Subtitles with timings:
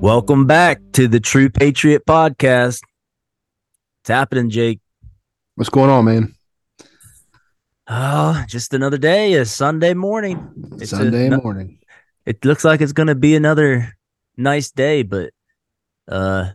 [0.00, 2.80] Welcome back to the True Patriot Podcast.
[4.00, 4.80] It's happening, Jake.
[5.60, 6.34] What's going on, man?
[7.86, 10.54] Oh, just another day, a Sunday morning.
[10.80, 11.80] It's Sunday a, morning.
[12.24, 13.94] It looks like it's gonna be another
[14.38, 15.34] nice day, but
[16.08, 16.52] uh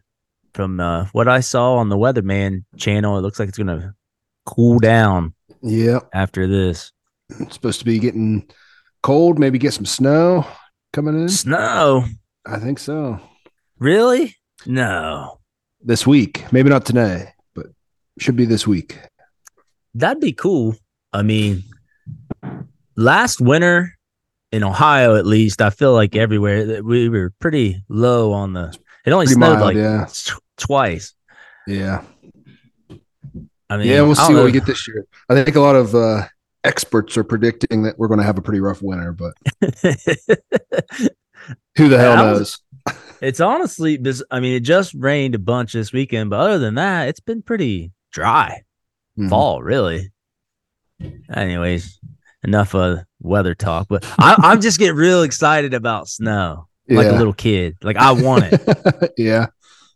[0.55, 3.93] from uh what I saw on the Weatherman channel, it looks like it's gonna
[4.43, 6.91] cool down Yeah, after this.
[7.29, 8.49] it's supposed to be getting
[9.03, 9.37] cold.
[9.37, 10.47] Maybe get some snow
[10.93, 11.29] coming in.
[11.29, 12.05] Snow.
[12.43, 13.19] I think so.
[13.77, 14.35] Really?
[14.65, 15.41] No.
[15.79, 17.34] This week, maybe not today,
[18.19, 18.99] should be this week.
[19.93, 20.75] That'd be cool.
[21.13, 21.63] I mean,
[22.95, 23.97] last winter
[24.51, 28.77] in Ohio, at least, I feel like everywhere that we were pretty low on the.
[29.05, 30.05] It only Pretty snowed mild, like yeah.
[30.05, 31.13] tw- twice.
[31.67, 32.03] Yeah,
[33.69, 34.01] I mean, yeah.
[34.01, 34.45] We'll see what know.
[34.45, 35.05] we get this year.
[35.29, 36.27] I think a lot of uh,
[36.63, 39.33] experts are predicting that we're going to have a pretty rough winter, but
[41.77, 42.59] who the hell knows?
[43.21, 44.23] it's honestly, this.
[44.31, 47.41] I mean, it just rained a bunch this weekend, but other than that, it's been
[47.41, 48.61] pretty dry.
[49.19, 49.29] Mhm.
[49.29, 50.09] Fall, really.
[51.31, 51.99] Anyways,
[52.43, 53.87] enough of weather talk.
[53.89, 57.75] But I, I'm just getting real excited about snow, like a little kid.
[57.83, 59.13] Like I want it.
[59.17, 59.47] yeah.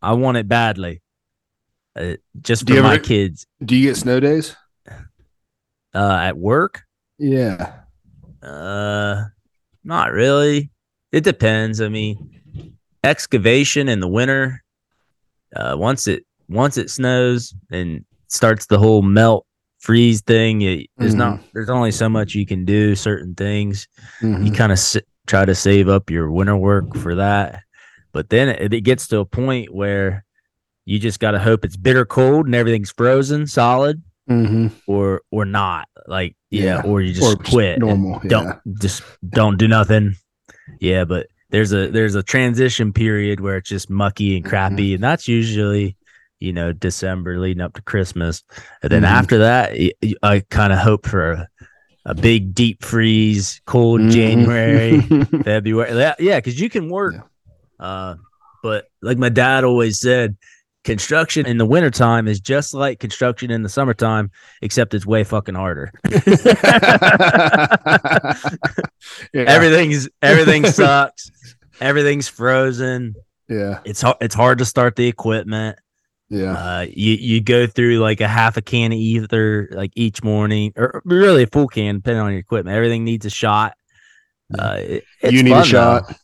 [0.02, 1.02] I want it badly.
[1.96, 4.56] Uh, just Do for my ever- kids Do you get snow days?
[5.96, 6.84] uh, at work.
[7.18, 7.74] Yeah.
[8.44, 9.24] Uh,
[9.84, 10.72] not really.
[11.12, 11.82] It depends.
[11.82, 12.40] I mean,
[13.04, 14.64] excavation in the winter.
[15.56, 19.46] Uh, once it once it snows and starts the whole melt
[19.80, 22.96] freeze thing, it, there's not there's only so much you can do.
[22.96, 23.88] Certain things
[24.22, 24.56] you Mhm.
[24.56, 27.62] kind of s- try to save up your winter work for that,
[28.12, 30.26] but then it, it gets to a point where
[30.86, 34.72] you just got to hope it's bitter cold and everything's frozen solid, Mhm.
[34.88, 35.88] or or not.
[36.08, 36.82] Like yeah, Yeah.
[36.82, 37.80] or you just Or quit.
[37.80, 38.20] normal.
[38.24, 38.30] Yeah.
[38.30, 40.16] don't just don't do nothing.
[40.82, 45.04] Yeah, but there's a there's a transition period where it's just mucky and crappy, and
[45.04, 45.96] that's usually
[46.40, 48.44] you know December leading up to Christmas,
[48.82, 49.08] and then Mhm.
[49.08, 49.74] after that,
[50.24, 51.48] I kind of hope for a,
[52.06, 54.12] a big deep freeze, cold Mhm.
[54.12, 55.02] January,
[55.44, 55.98] February.
[55.98, 57.16] Yeah, yeah, because you can work.
[57.16, 57.86] Yeah.
[57.86, 58.16] Uh,
[58.64, 60.36] but like my dad always said,
[60.84, 65.56] construction in the wintertime is just like construction in the summertime, except it's way fucking
[65.56, 65.92] harder.
[69.34, 71.32] everything's everything sucks
[71.82, 73.16] everything's frozen
[73.48, 73.80] yeah.
[73.86, 75.78] it's hard it's hard to start the equipment
[76.32, 76.54] Yeah.
[76.54, 80.74] uh you you go through like a half a can of ether like each morning
[80.78, 83.74] or really a full can depending on your equipment everything needs a shot
[84.60, 86.08] uh it- you need a shot.
[86.08, 86.16] though.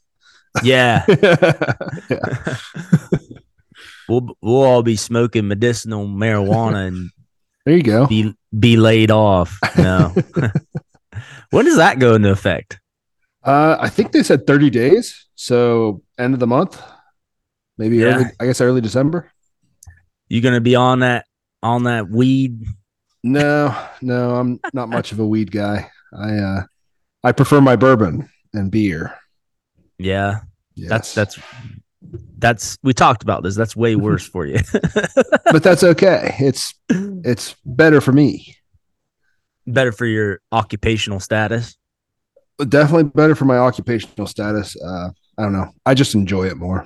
[0.64, 1.04] yeah
[2.10, 2.58] yeah.
[4.08, 7.10] we'll we'll all be smoking medicinal marijuana and
[7.66, 8.06] There you go.
[8.06, 10.14] be be laid off no
[11.50, 12.80] when does that go into effect
[13.44, 15.28] Uh, I think they said 30 days.
[15.36, 16.82] So end of the month,
[17.78, 18.06] maybe Yeah.
[18.16, 19.30] early, I guess early December.
[20.28, 21.26] You gonna be on that
[21.64, 22.64] on that weed
[23.24, 25.90] No, no, I'm not much of a weed guy.
[26.16, 26.64] I, uh,
[27.24, 29.18] I prefer my bourbon and beer.
[29.98, 30.42] yeah
[30.76, 30.90] Yes.
[30.90, 31.40] That's that's
[32.38, 33.56] that's we talked about this.
[33.56, 34.60] That's way worse for you.
[35.52, 36.36] but that's okay.
[36.40, 38.56] It's, it's better for me.
[39.66, 41.78] Better for your occupational status.
[42.70, 44.76] Definitely better for my occupational status.
[44.80, 45.72] Uh, I don't know.
[45.86, 46.86] I just enjoy it more.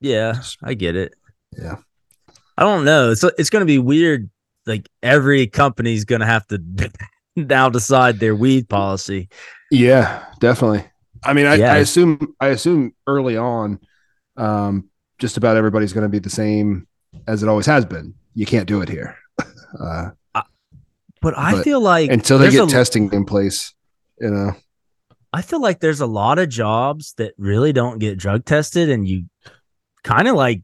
[0.00, 1.14] Yeah, I get it.
[1.58, 1.76] Yeah.
[2.58, 3.10] I don't know.
[3.10, 4.28] It's it's going to be weird.
[4.66, 6.62] Like every company's going to have to
[7.36, 9.28] now decide their weed policy.
[9.70, 10.84] Yeah, definitely.
[11.24, 11.72] I mean, I, Yeah.
[11.72, 13.78] I assume I assume early on,
[14.36, 16.86] um, just about everybody's going to be the same
[17.26, 18.14] as it always has been.
[18.34, 19.16] You can't do it here
[19.80, 20.10] uh,
[21.20, 23.72] But I But feel like until they get a- testing in place.
[24.20, 24.52] You know,
[25.32, 29.06] I feel like there's a lot of jobs that really don't get drug tested, and
[29.08, 29.24] you
[30.04, 30.62] kind of like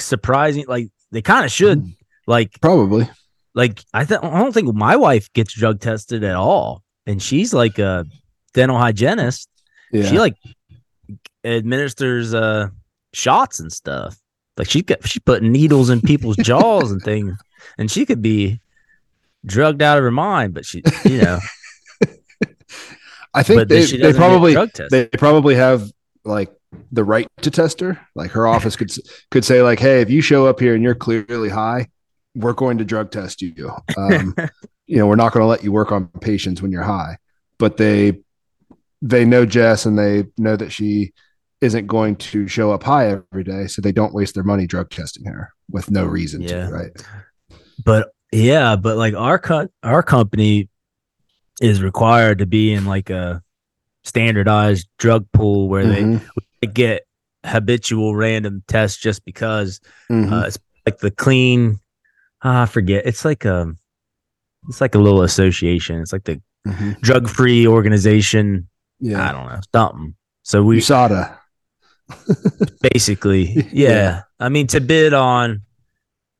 [0.00, 0.64] surprising.
[0.66, 1.84] Like they kind of should.
[2.26, 3.08] Like probably.
[3.54, 7.52] like I th- I don't think my wife gets drug tested at all, and she's
[7.52, 8.06] like a
[8.54, 9.48] dental hygienist.
[9.92, 10.34] Yeah, She like
[11.44, 12.68] administers uh
[13.12, 14.16] shots and stuff.
[14.56, 17.36] Like she got she putting needles in people's jaws and things,
[17.78, 18.60] and she could be
[19.44, 20.54] drugged out of her mind.
[20.54, 21.38] But she, you know,
[23.34, 24.56] I think but they, they probably
[24.90, 25.90] they probably have
[26.24, 26.50] like
[26.92, 28.00] the right to test her.
[28.14, 28.90] Like her office could
[29.30, 31.88] could say like, hey, if you show up here and you're clearly high,
[32.34, 33.70] we're going to drug test you.
[33.96, 34.34] Um,
[34.86, 37.16] you know, we're not going to let you work on patients when you're high.
[37.58, 38.20] But they
[39.02, 41.12] they know Jess and they know that she
[41.60, 44.90] isn't going to show up high every day, so they don't waste their money drug
[44.90, 46.66] testing her with no reason Yeah.
[46.68, 46.90] to, right?
[47.84, 50.68] But yeah, but like our co- our company
[51.60, 53.40] is required to be in like a
[54.02, 56.26] standardized drug pool where Mhm, they
[56.66, 57.06] get
[57.44, 59.80] habitual random tests just because
[60.10, 60.32] mhm.
[60.32, 61.78] uh, it's like the clean
[62.42, 63.74] ah, I forget it's like a
[64.68, 66.98] it's like a little association it's like the Mhm.
[67.02, 68.66] drug free organization
[68.98, 71.36] Yeah, I don't know something so we USADA.
[72.92, 73.88] basically yeah.
[73.90, 74.22] Yeah.
[74.40, 75.62] I mean to bid on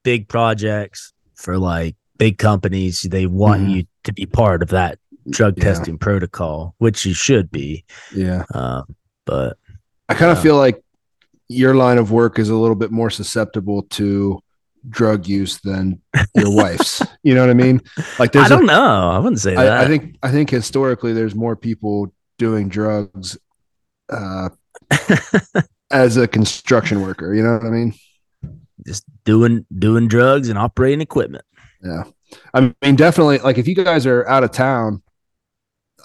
[0.02, 3.70] big projects for like big companies they want Mhm.
[3.70, 4.98] you to be part of that
[5.28, 5.64] drug Yeah.
[5.64, 7.84] testing protocol which you should be
[8.14, 8.44] Yeah.
[8.54, 8.84] um,
[9.26, 9.58] but
[10.14, 10.42] I kind of Yeah.
[10.42, 10.82] feel like
[11.48, 14.40] your line of work is a little bit more susceptible to
[14.88, 16.00] drug use than
[16.34, 17.02] your wife's.
[17.22, 17.80] You know what I mean?
[18.18, 20.50] Like there's I don't know I wouldn't say a, that I, I think I think
[20.50, 23.38] historically there's more people doing drugs
[24.10, 24.50] uh
[25.90, 27.94] as a construction worker, you know what I mean?
[28.84, 31.44] just doing doing drugs and operating equipment
[31.82, 32.04] Yeah.
[32.52, 35.02] I mean definitely like if you guys are out of town,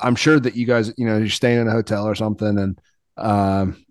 [0.01, 2.79] I'm sure that you guys, you know, you're staying in a hotel or something and
[3.17, 3.83] um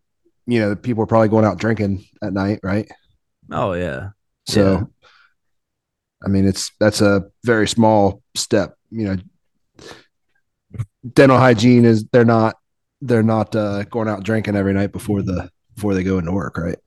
[0.49, 2.91] you know, people are probably going out drinking at night, right?
[3.53, 4.11] oh yeah
[4.47, 4.83] So, Yeah.
[6.25, 8.75] I mean, it's that's a very small step.
[8.91, 9.17] You know,
[11.12, 12.56] dental hygiene is they're not
[13.00, 16.59] they're not uh, going out drinking every night before the before they go into work,
[16.59, 16.79] right?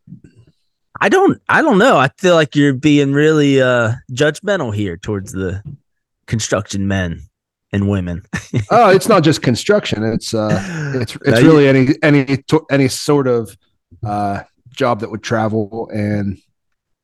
[0.99, 1.97] I don't I don't know.
[1.97, 5.63] I feel like you're being really uh judgmental here towards the
[6.27, 7.21] construction men
[7.73, 8.23] and women.
[8.71, 10.03] oh, it's not just construction.
[10.03, 10.61] It's uh,
[10.95, 13.55] it's Now it's you- really any any any sort of
[14.05, 16.37] uh, job that would travel and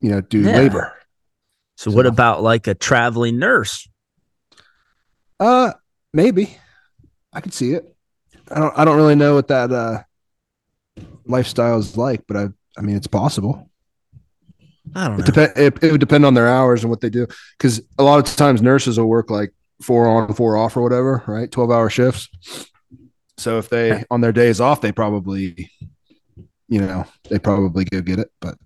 [0.01, 0.57] you know do Yeah.
[0.57, 0.93] labor.
[1.75, 3.87] so what about like a traveling nurse?
[5.39, 5.73] Uh,
[6.13, 6.57] maybe
[7.33, 7.95] I could see it.
[8.49, 10.03] I don't I don't really know what that uh
[11.25, 12.47] lifestyle is like, but I
[12.77, 13.69] I mean it's possible.
[14.95, 15.25] I don't It know.
[15.25, 15.51] depend.
[15.57, 17.27] It, it would depend on their hours and what they do.
[17.57, 21.23] Because a lot of times nurses will work like four on, four off, or whatever,
[21.27, 21.51] right?
[21.51, 22.29] Twelve hour shifts.
[23.37, 25.69] So if they on their days off, they probably,
[26.67, 28.31] you know, they probably go get it.
[28.41, 28.57] But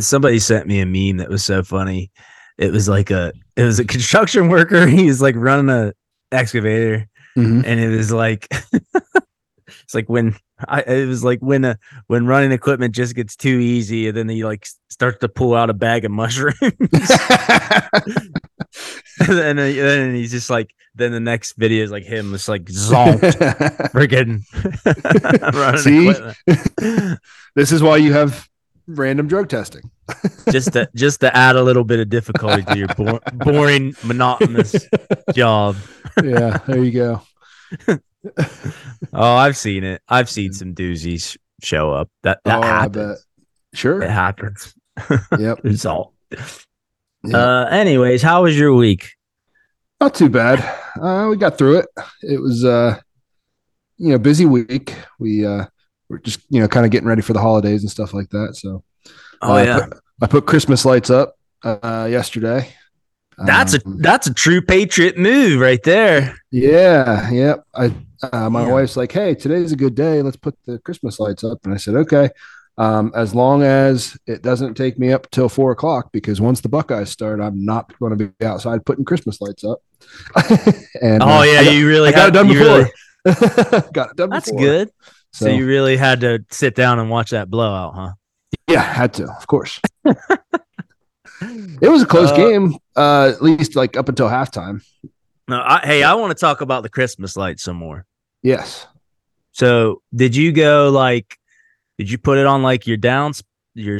[0.00, 2.10] Somebody sent me a meme that was so funny.
[2.58, 4.86] It was like a it was a construction worker.
[4.96, 5.92] He was like running a
[6.32, 7.62] excavator mm-hmm.
[7.64, 8.48] and it was like
[9.86, 10.34] it's like when
[10.66, 11.78] I it was like when a
[12.08, 15.54] when running equipment just gets too easy and then he like s- starts to pull
[15.54, 16.56] out a bag of mushrooms
[19.20, 23.20] and then, he's just like then the next video is like him just like zonked
[23.92, 24.42] freaking
[25.54, 26.08] running See?
[26.08, 27.20] equipment
[27.54, 28.48] this is why you have
[28.88, 29.88] random drug testing.
[30.50, 34.74] just to just to add a little bit of difficulty to your bo- boring monotonous
[35.32, 35.76] job
[36.24, 37.22] yeah, there you go.
[39.12, 43.26] Oh I've seen it I've seen some doozies show up that that oh, I happens
[43.74, 44.02] Sure.
[44.02, 44.74] it happens
[45.38, 45.60] Yep.
[45.64, 46.14] it's all
[47.22, 47.38] Yeah.
[47.38, 49.10] uh anyways how was your week
[50.00, 50.60] Not too bad.
[51.00, 51.86] Uh, we got through it.
[52.22, 52.98] It was, uh,
[53.98, 54.94] you know, busy week.
[55.18, 55.66] We uh,
[56.08, 58.56] we're just, you know, kind of getting ready for the holidays and stuff like that.
[58.56, 58.82] So,
[59.42, 62.72] oh uh, I yeah put, I put Christmas lights up uh, yesterday.
[63.46, 67.56] that's a Um, that's a true patriot move right there yeah, yeah.
[67.74, 67.92] I
[68.32, 68.72] uh, my Yeah.
[68.72, 70.22] wife's like, "Hey, today's a good day.
[70.22, 72.30] Let's put the Christmas lights up." And I said, "Okay."
[72.78, 76.68] Um, as long as it doesn't take me up till four o'clock, because once the
[76.68, 79.78] Buckeyes start, I'm not going to be outside putting Christmas lights up.
[81.00, 82.66] and oh uh, yeah got, you really I got had- it done before.
[82.66, 82.90] really-
[83.94, 84.60] got it done that's before.
[84.60, 84.90] good
[85.32, 88.12] so, So, you really had to sit down and watch that blowout huh
[88.68, 89.80] yeah, had to, of course.
[91.82, 94.82] It was a close Uh, game, uh, at least like up until halftime.
[95.48, 98.04] No I, hey i want to talk about the christmas lights some more
[98.42, 98.86] Yes.
[99.52, 101.36] So did you go like
[101.98, 103.42] did you put it on like your downs
[103.74, 103.98] your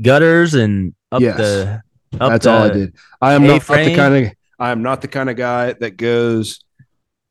[0.00, 1.36] gutters and up Yes.
[1.38, 1.82] the
[2.20, 2.94] up That's all I did.
[3.20, 6.62] I am not the kind of I am not the kind of guy that goes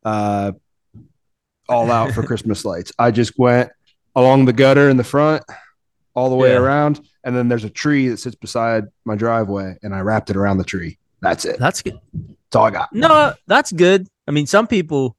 [0.03, 0.51] uh
[1.69, 2.91] all out for Christmas lights.
[2.99, 3.69] I just went
[4.15, 5.43] along the gutter in the front,
[6.15, 6.57] all the way Yeah.
[6.57, 10.35] around, and then there's a tree that sits beside my driveway, and I wrapped it
[10.37, 10.97] around the tree.
[11.21, 11.57] That's it.
[11.59, 11.99] That's good.
[12.13, 12.93] That's all I got.
[12.93, 14.07] No, that's good.
[14.27, 15.15] I mean, some people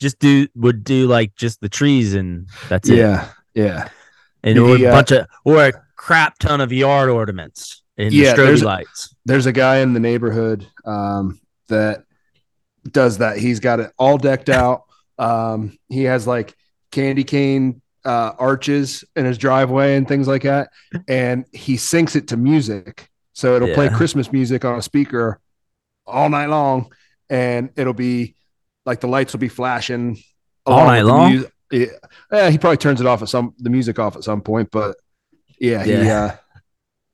[0.00, 2.96] just do would do like just the trees and that's it.
[2.98, 3.88] Yeah, yeah,
[4.42, 4.90] And or a Yeah.
[4.92, 8.66] bunch of or a crap ton of yard ornaments and Yeah, the there's strobe a-
[8.66, 9.14] lights.
[9.26, 12.04] there's a guy in the neighborhood um, that
[12.90, 13.36] does that.
[13.38, 14.84] He's got it all decked out.
[15.18, 16.54] Um, he has like
[16.92, 20.70] candy cane uh, arches in his driveway and things like that,
[21.08, 23.09] and he syncs it to music.
[23.40, 25.40] So it'll play Christmas music on a speaker
[26.06, 26.92] all night long,
[27.30, 28.34] and it'll be
[28.84, 30.22] like the lights will be flashing
[30.66, 31.36] All night long?
[31.36, 31.86] mu- yeah.
[32.32, 34.96] Eh, he probably turns it off at some the music off at some point, but
[35.58, 36.24] yeah, he Yeah.
[36.24, 36.36] uh,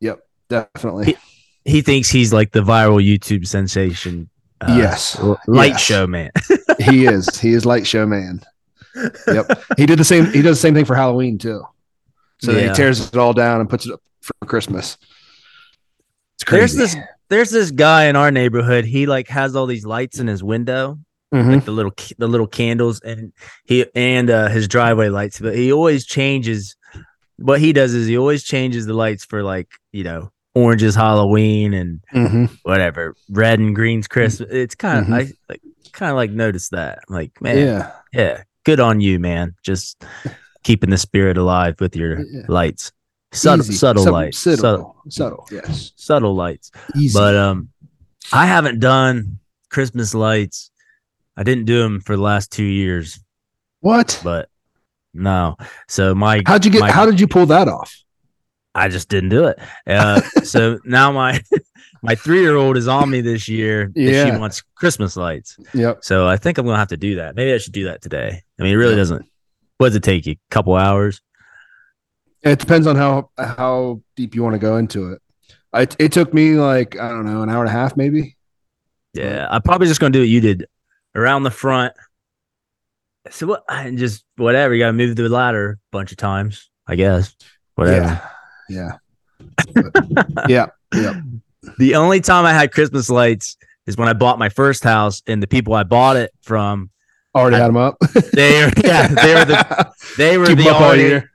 [0.01, 1.17] yep, definitely.
[1.65, 4.29] He thinks he's like the viral YouTube sensation.
[4.61, 5.17] uh, yes,
[5.47, 5.81] light Yes.
[5.81, 6.31] show man.
[6.81, 7.39] he is.
[7.39, 8.41] He is light show man.
[9.29, 9.63] Yep.
[9.77, 10.27] He did the same.
[10.33, 11.63] He does the same thing for Halloween too.
[12.41, 12.69] So Yeah.
[12.71, 14.97] he tears it all down and puts it up for Christmas.
[16.41, 16.97] It's There's this
[17.29, 18.85] there's this guy in our neighborhood.
[18.85, 20.99] He like has all these lights in his window,
[21.35, 21.65] Mhm.
[21.65, 23.33] the little the little candles, and
[23.65, 25.41] he and uh, his driveway lights.
[25.41, 26.77] But he always changes.
[27.39, 30.95] What he does is he always changes the lights for like you know orange is
[30.95, 32.51] Halloween and Mhm.
[32.63, 34.49] whatever red and green's Christmas.
[34.53, 35.15] It's kind of Mhm.
[35.15, 35.61] I like
[35.93, 36.99] kind of like notice that.
[37.09, 37.91] I'm like man, Yeah.
[38.13, 39.55] yeah, good on you, man.
[39.63, 40.05] Just
[40.65, 42.43] keeping the spirit alive with your Yeah.
[42.49, 42.93] lights.
[43.33, 44.57] Subtle, subtle Some- lights, Subtle.
[44.59, 45.49] subtle, Subtle.
[45.51, 45.93] Yes.
[45.97, 46.71] subtle lights.
[46.97, 47.19] Easy.
[47.19, 47.69] But um,
[48.33, 49.39] I haven't done
[49.71, 50.71] Christmas lights.
[51.37, 53.21] I didn't do them for the last two years,
[53.81, 54.21] what?
[54.25, 54.49] but
[55.13, 55.57] no.
[55.89, 56.81] So my How'd you get?
[56.81, 57.95] my- how did you pull that off?
[58.75, 59.59] I just didn't do it.
[59.87, 61.41] Uh, so now my
[62.03, 63.91] my three year old is on me this year.
[63.95, 64.33] Yeah.
[64.33, 65.57] she wants Christmas lights.
[65.75, 65.99] Yep.
[66.05, 67.35] So I think I'm gonna have to do that.
[67.37, 68.43] Maybe I should do that today.
[68.59, 69.27] I mean, it really doesn't.
[69.79, 70.33] What does it take you?
[70.35, 71.21] A couple hours?
[72.47, 75.21] It depends on how how deep you want to go into it.
[75.73, 78.37] I, it took me like I don't know an hour and a half maybe.
[79.15, 80.67] Yeah, I'm probably just gonna do what you did
[81.15, 81.93] around the front.
[83.31, 83.65] So what?
[83.69, 84.75] And just whatever.
[84.75, 87.35] You gotta move the ladder a bunch of times, I guess.
[87.75, 88.23] Whatever.
[88.69, 88.93] Yeah.
[89.75, 89.75] Yeah.
[89.75, 90.67] But- yeah.
[90.95, 91.21] Yeah.
[91.79, 95.43] The only time I had Christmas lights is when I bought my first house, and
[95.43, 96.91] the people I bought it from,
[97.35, 97.99] Already had them up.
[98.33, 101.31] they were yeah, they were the they were Keep the up all already- year.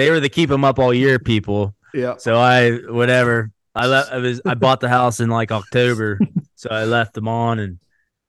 [0.00, 1.74] They were the keep them up all year people.
[1.92, 2.16] Yeah.
[2.18, 4.12] So I whatever I left.
[4.12, 6.18] I was I bought the house in like October,
[6.54, 7.78] so I left them on and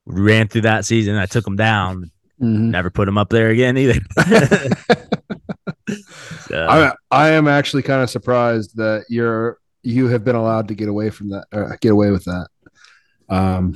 [0.05, 1.15] ran through that season.
[1.15, 2.11] I took them down.
[2.41, 2.71] Mhm.
[2.71, 3.99] Never put them up there again either.
[6.47, 10.75] So, I I am actually kind of surprised that you're you have been allowed to
[10.75, 12.47] get away from that or get away with that.
[13.29, 13.73] Um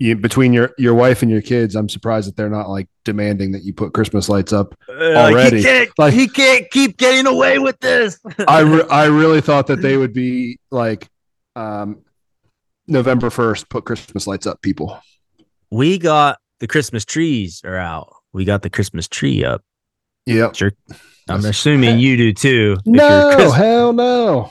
[0.00, 3.52] you, between your your wife and your kids, I'm surprised that they're not like demanding
[3.52, 4.74] that you put Christmas lights up.
[4.88, 5.58] like, already.
[5.58, 8.18] he can't, Like- he can't keep getting away with this.
[8.48, 11.08] I re- I really thought that they would be like
[11.54, 12.02] um
[12.88, 14.98] November 1st put Christmas lights up people.
[15.70, 18.12] we got the Christmas trees are out.
[18.32, 19.62] We got the Christmas tree up.
[20.26, 20.54] Yep.
[20.56, 20.72] Sure.
[21.28, 22.76] I'm assuming you do too.
[22.86, 24.50] No, Chris- hell no.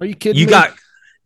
[0.00, 0.50] Are you kidding you me?
[0.50, 0.74] got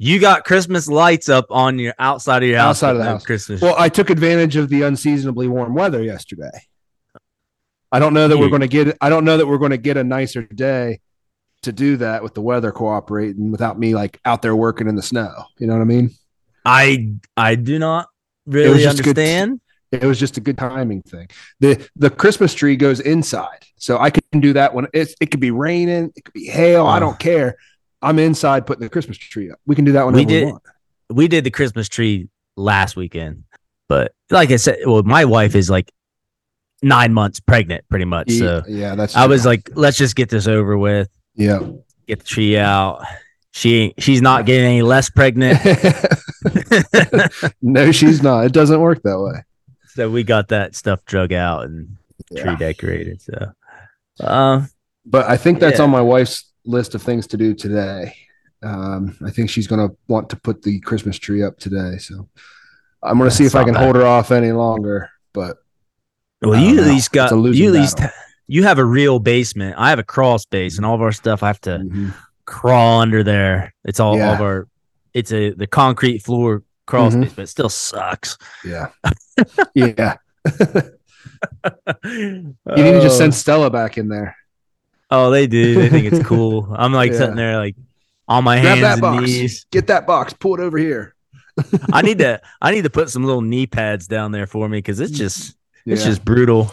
[0.03, 2.77] you got Christmas lights up on your outside of your house.
[2.83, 3.25] Outside of the house.
[3.27, 3.61] Christmas.
[3.61, 6.51] Well, I took advantage of the unseasonably warm weather yesterday.
[7.93, 8.97] I don't know that we're going to get.
[9.03, 11.01] I don't know that we're going to get a nicer day
[11.63, 15.03] to do that with the weather cooperating without me like out there working in the
[15.03, 15.45] snow.
[15.59, 16.11] You know what I mean?
[16.65, 18.09] I I do not
[18.47, 19.61] really good- understand.
[19.93, 21.29] It was just a good timing thing.
[21.59, 25.15] the The Christmas tree goes inside, so I can do that when it's.
[25.21, 26.87] It could be raining, it could be hail.
[26.87, 27.01] I Uh.
[27.01, 27.57] don't care.
[28.03, 29.59] I'm inside putting the Christmas tree up.
[29.67, 30.63] We can do that whenever we, did- want.
[31.11, 33.45] we did the Christmas tree last weekend,
[33.89, 35.91] but like I said, well, my wife is like
[36.83, 38.31] nine months pregnant, pretty much.
[38.31, 39.17] So yeah, that's.
[39.17, 41.61] I was like, let's just get this over with, yeah.
[42.07, 43.05] get the tree out.
[43.53, 45.59] She ain't- she's not getting any less pregnant,
[47.63, 48.45] no, she's not.
[48.47, 49.43] It doesn't work that way.
[49.89, 51.97] so we got that stuff drug out and
[52.31, 52.45] Yeah.
[52.45, 53.21] tree decorated.
[53.23, 53.53] So,
[54.21, 54.67] uh,
[55.05, 55.85] But I think that's Yeah.
[55.85, 58.15] on my wife's list of things to do today.
[58.63, 61.99] Um, I think she's going to want to put the Christmas tree up today.
[61.99, 62.29] So
[63.03, 63.83] I'm going to see if I can bad.
[63.85, 65.11] hold her off any longer.
[65.33, 65.57] But
[66.43, 68.13] well, you at least got It's a you at least battle.
[68.47, 69.77] you have a real basement.
[69.79, 72.15] I have a crawl space, and all of our stuff I have to Mhm.
[72.47, 73.73] crawl under there.
[73.85, 74.69] It's all, all of our.
[75.15, 77.23] It's a the concrete floor crawl Mhm.
[77.25, 78.37] space, but it still sucks.
[78.65, 78.89] yeah,
[79.75, 80.17] yeah.
[82.05, 84.37] You need to just send Stella back in there.
[85.11, 85.75] Oh, they do.
[85.75, 86.69] They think it's cool.
[86.77, 87.19] I'm like Yeah.
[87.19, 87.77] sitting there, like
[88.29, 89.23] on my Grab hands and box.
[89.27, 89.67] knees.
[89.73, 90.33] Get that box.
[90.33, 91.15] Pull it over here.
[91.93, 92.41] I need to.
[92.63, 95.57] I need to put some little knee pads down there for me because it's just.
[95.87, 96.71] It's just brutal.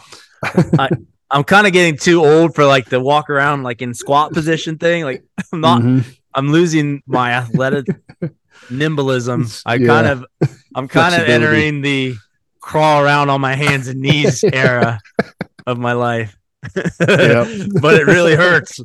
[0.78, 0.90] I,
[1.32, 4.78] I'm kind of getting too old for like the walk around like in squat position
[4.78, 5.04] thing.
[5.06, 5.82] Like I'm not.
[5.82, 6.04] Mhm.
[6.34, 7.88] I'm losing my athletic
[8.70, 9.48] nimblism.
[9.66, 9.88] I Yeah.
[9.88, 10.26] kind of.
[10.76, 12.16] I'm kind of entering the
[12.60, 15.00] crawl around on my hands and knees era
[15.66, 16.38] of my life.
[16.76, 17.48] Yep.
[17.82, 18.80] but it really hurts.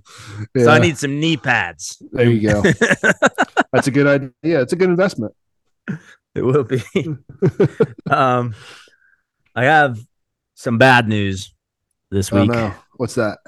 [0.57, 2.03] So I need some knee pads.
[2.13, 2.63] There you go.
[3.73, 4.61] That's a good idea.
[4.63, 5.35] It's a good investment.
[6.35, 6.83] It will be.
[8.11, 8.55] um,
[9.55, 9.99] I have
[10.55, 11.55] some bad news
[12.11, 12.51] this Oh week.
[12.51, 12.75] no.
[12.97, 13.39] What's that?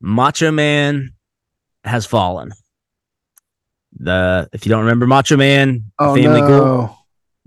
[0.00, 1.14] Macho Man
[1.84, 2.52] has fallen.
[3.98, 6.48] the if you don't remember Macho Man, Oh family no.
[6.48, 6.90] gold,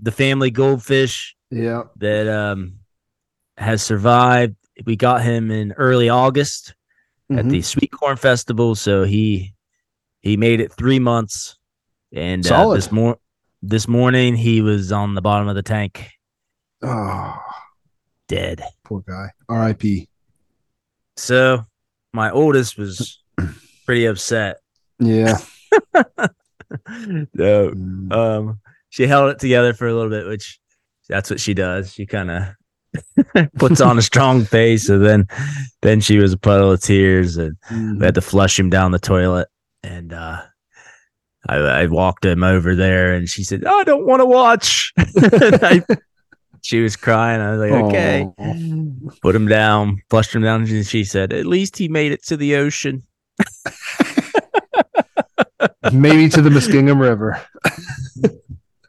[0.00, 1.84] the family goldfish Yeah.
[1.96, 2.74] that um
[3.56, 4.56] has survived.
[4.84, 6.74] We got him in early August
[7.30, 7.50] at Mhm.
[7.50, 9.54] the Sweet Corn Festival, so he
[10.20, 11.56] he made it three months.
[12.12, 13.18] And uh, this mor-
[13.62, 16.10] this morning he was on the bottom of the tank,
[16.82, 17.36] Oh,
[18.28, 18.62] dead.
[18.84, 19.30] poor guy.
[19.48, 20.08] R.I.P.
[21.16, 21.66] So
[22.12, 23.20] my oldest was
[23.86, 24.56] pretty upset.
[24.98, 25.36] Yeah.
[26.16, 28.12] so Mm.
[28.12, 30.60] um she held it together for a little bit which
[31.08, 32.42] that's what she does she kind of
[33.58, 35.26] puts on a strong face and then
[35.82, 37.98] then she was a puddle of tears and Mm.
[37.98, 39.48] we had to flush him down the toilet
[39.82, 40.40] and uh
[41.48, 45.82] I, I walked him over there and she said i don't want to watch I-
[46.60, 47.40] she was crying.
[47.40, 48.26] I was like okay.
[49.22, 52.36] Put him down flushed him down and she said at least he made it to
[52.36, 53.04] the ocean.
[55.92, 57.40] Maybe to the Muskingum River.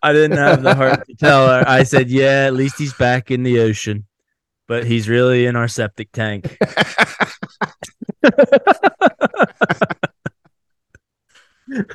[0.01, 1.63] I didn't have the heart to tell her.
[1.67, 4.05] I said, "Yeah, at least he's back in the ocean,
[4.67, 6.57] but he's really in our septic tank."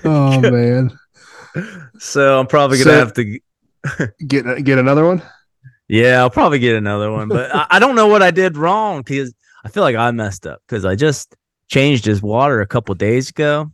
[0.04, 0.98] oh man.
[1.98, 3.38] So I'm probably gonna So- have to.
[4.26, 5.20] Get get another one?
[5.88, 9.02] Yeah, I'll probably get another one, but I, I don't know what I did wrong
[9.02, 11.36] because I feel like I messed up because I just
[11.68, 13.70] changed his water a couple days ago.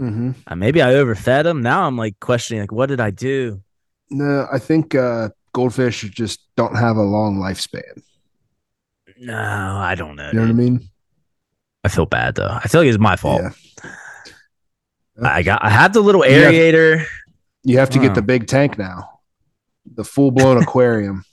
[0.00, 0.30] Mm-hmm.
[0.46, 1.62] Uh, maybe I overfed him.
[1.62, 3.62] Now I'm like questioning, like, what did I do?
[4.10, 8.02] No, I think uh, goldfish just don't have a long lifespan.
[9.18, 10.28] No, I don't know.
[10.28, 10.80] You know what I mean?
[11.84, 12.48] I feel bad though.
[12.50, 13.42] I feel like it's my fault.
[13.42, 13.90] Yeah.
[15.22, 15.62] I got.
[15.62, 17.04] I had the little You have- aerator.
[17.62, 19.20] You have to get the big tank now,
[19.94, 21.24] the full blown aquarium.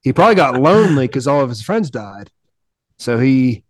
[0.00, 2.30] He probably got lonely because all of his friends died,
[2.98, 3.64] so he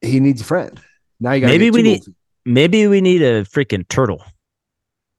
[0.00, 0.80] he needs a friend.
[1.20, 2.14] Now you got Maybe get we need- goldfish.
[2.44, 4.24] Maybe we need a freaking turtle.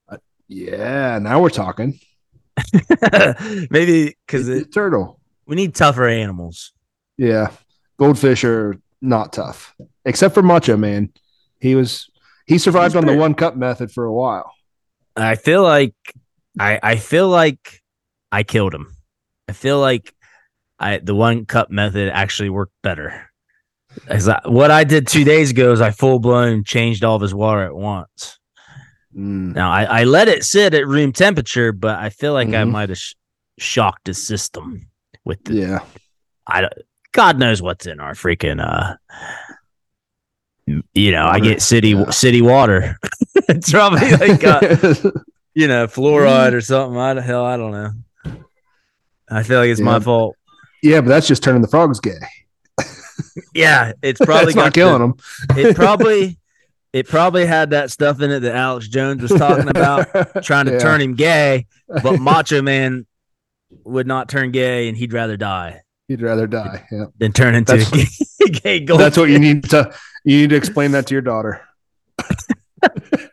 [0.08, 2.00] Uh, yeah, now we're talking.
[3.70, 5.20] Maybe because turtle.
[5.46, 6.74] we need tougher animals.
[7.18, 7.52] Yeah,
[7.98, 11.12] goldfish are not tough, except for Macho Man.
[11.60, 12.10] He was
[12.46, 14.52] he survived He's on the one cup method for a while.
[15.16, 15.96] I feel like
[16.60, 17.82] I I feel like
[18.32, 18.96] I killed him.
[19.48, 20.14] I feel like
[20.80, 23.29] I the one cup method actually worked better.
[24.10, 27.34] I, what I did two days ago is I full blown changed all of his
[27.34, 28.40] water at once.
[29.16, 29.56] Mm.
[29.56, 32.72] Now I, I let it sit at room temperature, but I feel like I Mhm.
[32.72, 33.16] might have sh-
[33.58, 34.88] shocked his system
[35.26, 35.80] with the Yeah,
[36.46, 36.74] I don't,
[37.12, 38.96] God knows what's in our freaking uh
[40.94, 42.10] you know, I get city Yeah.
[42.12, 42.98] city water.
[43.36, 44.62] it's probably like got,
[45.56, 47.00] you know, fluoride or something.
[47.00, 47.92] I hell I don't know.
[49.32, 50.36] I feel like it's my fault.
[50.84, 52.12] yeah, but that's just turning the frogs gay.
[53.54, 55.58] Yeah, it's probably not killing the- them.
[55.58, 56.38] It probably
[56.94, 60.08] it probably had that stuff in it that Alex Jones was talking about,
[60.44, 60.80] trying to Yeah.
[60.80, 61.68] turn him gay,
[62.04, 63.06] but Macho Man
[63.84, 66.86] would not turn gay and he'd rather die He'd rather die.
[66.92, 67.92] Yeah, than turn into That's-
[68.42, 69.00] a gay, gay gold.
[69.00, 69.94] that's what you need to
[70.26, 71.62] you need to explain that to your daughter.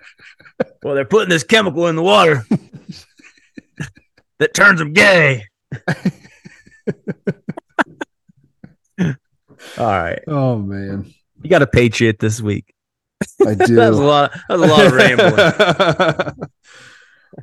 [0.83, 2.45] Well, they're putting this chemical in the water
[4.39, 5.45] that turns them gay.
[9.79, 11.13] All right, Oh man,
[11.43, 12.75] you got a Patriot this week.
[13.47, 13.75] I do.
[13.75, 14.33] That was a lot.
[14.49, 16.49] That was a lot of rambling.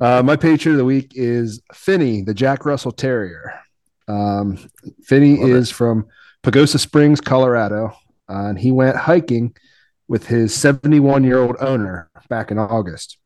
[0.00, 3.60] uh, my patriot of the week is Finney, the Jack Russell Terrier.
[4.08, 4.58] Um,
[5.04, 5.56] Finney Love it.
[5.56, 6.06] is from
[6.42, 7.96] Pagosa Springs, Colorado,
[8.28, 9.56] uh, and he went hiking
[10.08, 13.18] with his 71 year old owner back in August.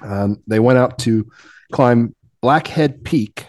[0.00, 1.30] Um, they went out to
[1.72, 3.46] climb Blackhead Peak,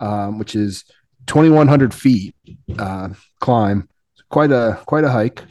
[0.00, 0.84] um, which is
[1.26, 2.34] 2,100 feet
[2.78, 3.88] uh, climb.
[4.32, 5.44] Quite a quite a hike.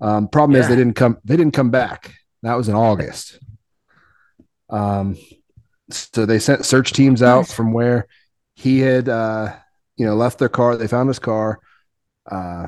[0.00, 2.12] Um, problem is they didn't come they didn't come back.
[2.42, 3.38] That was in August.
[4.68, 5.16] Um,
[5.90, 8.08] so they sent search teams out from where
[8.56, 9.54] he had uh,
[9.96, 10.76] you know left their car.
[10.76, 11.60] They found his car.
[12.28, 12.66] Uh,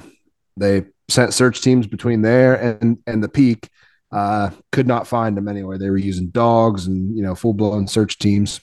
[0.57, 3.69] they sent search teams between there and and the peak.
[4.13, 5.77] Uh, could not find him anywhere.
[5.77, 8.61] They were using dogs and you know full blown search teams.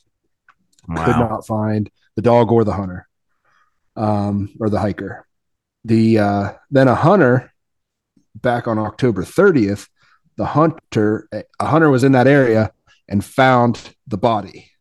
[0.88, 3.06] Could not find the dog or the hunter,
[3.97, 5.28] um, or the hiker.
[5.86, 7.52] The uh, then a hunter
[8.36, 9.88] back on October 30th,
[10.38, 11.28] the hunter
[11.60, 12.72] a hunter was in that area
[13.08, 14.72] and found the body,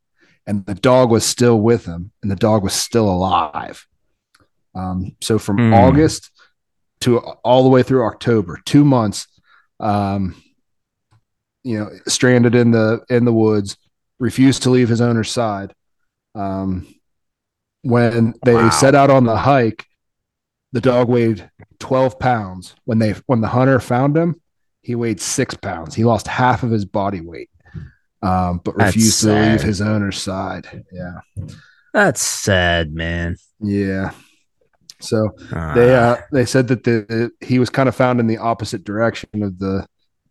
[0.47, 3.87] and the dog was still with him, and the dog was still alive.
[4.75, 5.73] Um, so from Hmm.
[5.75, 6.31] August
[7.01, 9.27] to all the way through October, two months,
[9.81, 10.37] um,
[11.65, 13.77] you know, stranded in the in the woods,
[14.19, 15.75] refused to leave his owner's side.
[16.35, 16.87] Um,
[17.83, 18.71] when they Wow.
[18.71, 19.87] set out on the hike,
[20.73, 22.75] the dog weighed 12 pounds.
[22.85, 24.41] When they when the hunter found him,
[24.81, 25.95] he weighed six pounds.
[25.95, 27.51] He lost half of his body weight.
[28.23, 30.85] um, but That's refused to leave his owner's side.
[30.93, 31.21] Yeah,
[31.93, 33.37] That's sad, man.
[33.61, 34.13] yeah.
[35.01, 38.39] So Ah, they uh, they said that the he was kind of found in the
[38.39, 39.85] opposite direction of the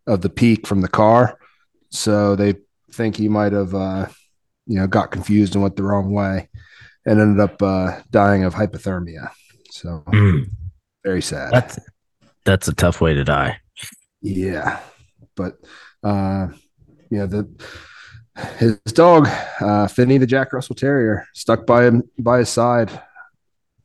[0.08, 1.38] of the peak from the car,
[1.90, 2.56] so they
[2.94, 4.08] think he might have uh,
[4.66, 6.48] you know got confused and went the wrong way,
[7.06, 9.32] and ended up uh, dying of hypothermia.
[9.82, 10.46] So mm,
[11.04, 11.52] very sad.
[11.52, 11.80] that's
[12.46, 13.58] that's a tough way to die.
[14.22, 14.80] Yeah,
[15.36, 15.58] but
[16.04, 16.50] uh,
[17.10, 17.50] yeah, the
[18.60, 19.28] his dog,
[19.60, 22.92] uh, Finney the Jack Russell Terrier, stuck by him by his side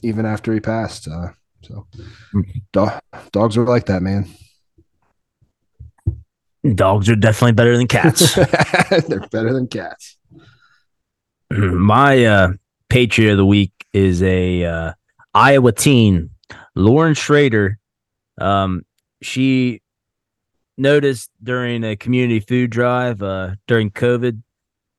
[0.02, 1.09] even after he passed.
[1.09, 1.28] Uh,
[1.62, 1.87] so
[2.74, 2.90] do-
[3.32, 4.28] dogs are like that, man.
[6.74, 8.35] Dogs are definitely better than cats.
[9.09, 10.18] They're better than cats.
[11.50, 12.52] My uh,
[12.90, 14.92] Patriot of the Week is a uh,
[15.37, 16.31] Iowa teen,
[16.75, 17.79] Lauren Schrader.
[18.40, 18.87] Um,
[19.20, 19.83] she
[20.79, 24.42] noticed during a community food drive uh, during COVID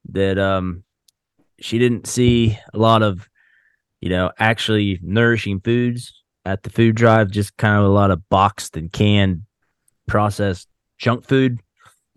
[0.09, 0.83] that um,
[1.59, 3.27] she didn't see a lot of,
[3.99, 6.13] you know, actually nourishing foods
[6.45, 7.31] at the food drive.
[7.31, 9.41] Just kind of a lot of boxed and canned
[10.05, 10.67] processed
[10.99, 11.59] junk food.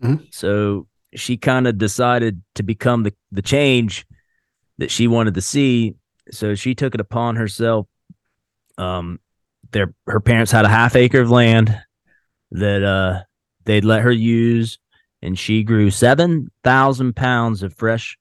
[0.03, 0.31] Mhm.
[0.31, 4.05] So she kind of decided to become the the change
[4.77, 5.95] that she wanted to see.
[6.29, 7.87] So she took it upon herself.
[8.77, 9.19] Um,
[9.71, 11.77] their her parents had a half acre of land
[12.51, 13.23] that uh
[13.65, 14.77] they'd let her use,
[15.21, 18.17] and she grew seven thousand pounds of fresh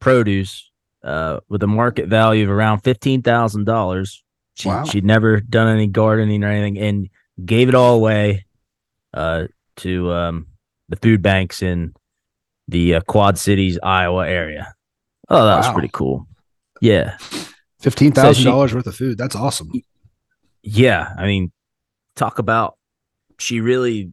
[0.00, 0.70] produce
[1.04, 4.22] uh with a market value of around fifteen thousand dollars.
[4.54, 4.84] She Wow.
[4.84, 7.08] she'd never done any gardening or anything, and
[7.44, 8.46] gave it all away
[9.14, 9.44] uh
[9.76, 10.46] to um
[10.88, 11.94] the food banks in
[12.66, 14.74] the uh, Quad Cities, Iowa area.
[15.28, 16.26] Oh, that was pretty cool.
[16.80, 17.16] Yeah.
[17.80, 19.16] Fifteen thousand dollars worth of food.
[19.18, 19.70] That's awesome.
[20.62, 21.12] Yeah.
[21.16, 21.52] I mean,
[22.16, 22.76] talk about
[23.38, 24.12] she really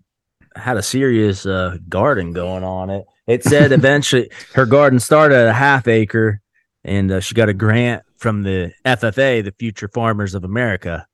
[0.56, 3.06] had a serious uh, garden going on it.
[3.28, 6.42] It said eventually her garden started at a half acre
[6.84, 11.06] and uh, she got a grant from the FFA, the Future Farmers of America,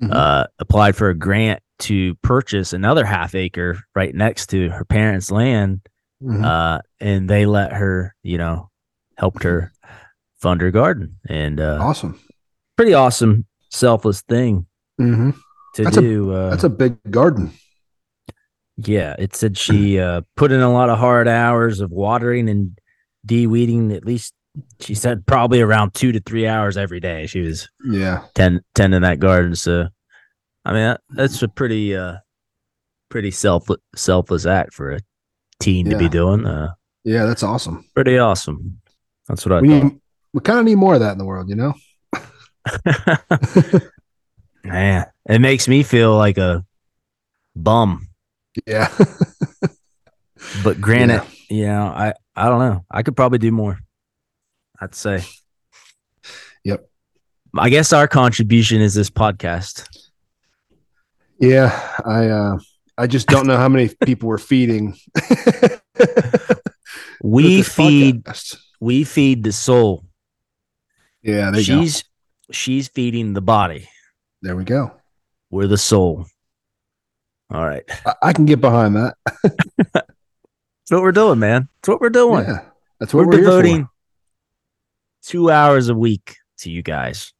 [0.00, 0.12] Mhm.
[0.12, 5.30] uh, applied for a grant to purchase another half acre right next to her parents'
[5.30, 5.80] land.
[6.22, 6.44] Mhm.
[6.44, 8.70] Uh, and they let her, you know,
[9.16, 9.72] helped her
[10.40, 12.18] fund her garden and uh, awesome.
[12.76, 14.66] pretty awesome, selfless thing
[14.98, 15.30] hmm
[15.74, 16.32] to That's a- do.
[16.32, 17.52] uh, That's a big garden.
[18.78, 22.78] Yeah, it said she uh, put in a lot of hard hours of watering and
[23.24, 23.92] de-weeding.
[23.92, 24.32] At least
[24.80, 27.26] she said probably around two to three hours every day.
[27.26, 28.24] She was Yeah.
[28.34, 29.54] tend, tending that garden.
[29.54, 29.88] So,
[30.64, 32.16] I mean, that, that's a pretty, uh,
[33.10, 35.00] pretty self selfless act for a
[35.60, 36.46] teen to be doing.
[36.46, 36.72] Uh,
[37.04, 37.84] Yeah, that's awesome.
[37.94, 38.80] pretty awesome.
[39.28, 39.84] That's what I We thought.
[39.84, 40.00] need,
[40.36, 41.72] we kind of need more of that in the world, you know?
[44.64, 46.62] Man, it makes me feel like a
[47.56, 48.08] bum.
[48.66, 48.94] Yeah.
[50.62, 52.84] But granted, you know, I I don't know.
[52.88, 53.80] I could probably do more.
[54.80, 55.24] I'd say.
[56.62, 56.88] Yep.
[57.56, 59.88] I guess our contribution is this podcast.
[61.40, 61.72] Yeah,
[62.04, 62.58] I uh
[62.96, 64.96] I just don't know how many people we're feeding.
[67.22, 68.58] We feed podcast.
[68.78, 70.05] we feed the soul.
[71.26, 71.80] Yeah, there you go.
[71.82, 72.04] she's
[72.52, 73.88] she's feeding the body.
[74.42, 74.92] There we go.
[75.50, 76.26] We're the soul.
[77.52, 77.82] All right.
[78.06, 79.16] I, I can get behind that.
[79.92, 81.68] That's what we're doing, man.
[81.80, 82.44] That's what we're doing.
[82.44, 82.60] Yeah,
[83.00, 83.88] that's what we're, we're, devoting
[85.24, 87.32] two hours a week to you guys.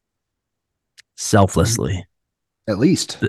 [1.17, 2.05] Selflessly.
[2.69, 3.23] At least.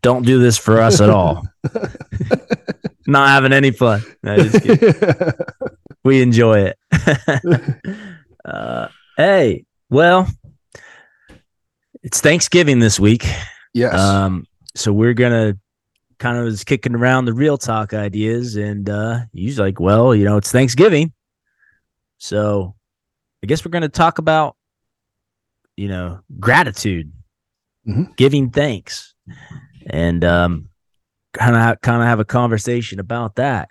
[0.00, 1.46] Don't do this for us at all.
[3.06, 4.02] Not having any fun.
[4.22, 4.64] No, just
[6.04, 6.78] we enjoy it.
[8.46, 10.26] uh, hey, well,
[12.02, 13.26] it's Thanksgiving this week.
[13.74, 13.94] yes.
[13.94, 15.58] Um, so we're gonna
[16.18, 20.24] kind of was kicking around the real talk ideas, and uh, he's like, "Well, you
[20.24, 21.12] know, it's Thanksgiving,
[22.18, 22.74] so
[23.42, 24.56] I guess we're gonna talk about,
[25.76, 27.12] you know, gratitude,
[27.86, 28.16] Mhm.
[28.16, 29.14] giving thanks,
[29.86, 30.68] and um,
[31.34, 33.68] kind of kind of have a conversation about that."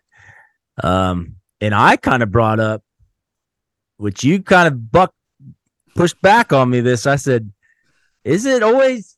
[0.84, 2.84] Um, and I kind of brought up,
[3.98, 5.14] which you kind of buck
[5.96, 6.82] pushed back on me.
[6.82, 7.52] This I said,
[8.24, 9.18] "Is it always,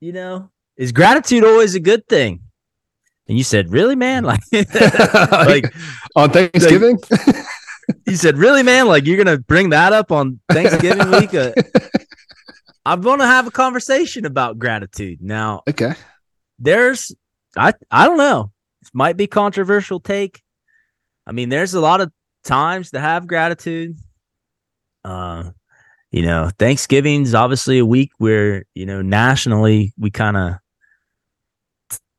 [0.00, 2.40] you know, is gratitude always a good thing?"
[3.28, 4.24] And you said, "Really, man?
[4.24, 5.72] Like, like
[6.16, 6.98] on Thanksgiving.
[8.06, 8.86] you said, really, man?
[8.86, 11.34] Like you're gonna bring that up on Thanksgiving week?
[11.34, 11.52] Uh,
[12.84, 15.94] I'm gonna have a conversation about gratitude now." okay.
[16.58, 17.14] there's
[17.56, 18.52] I I don't know.
[18.80, 20.42] This might be controversial take.
[21.26, 22.10] I mean, there's a lot of
[22.44, 23.96] times to have gratitude.
[25.04, 25.50] Uh,
[26.10, 30.54] you know, Thanksgiving's obviously a week where, you know, nationally we kind of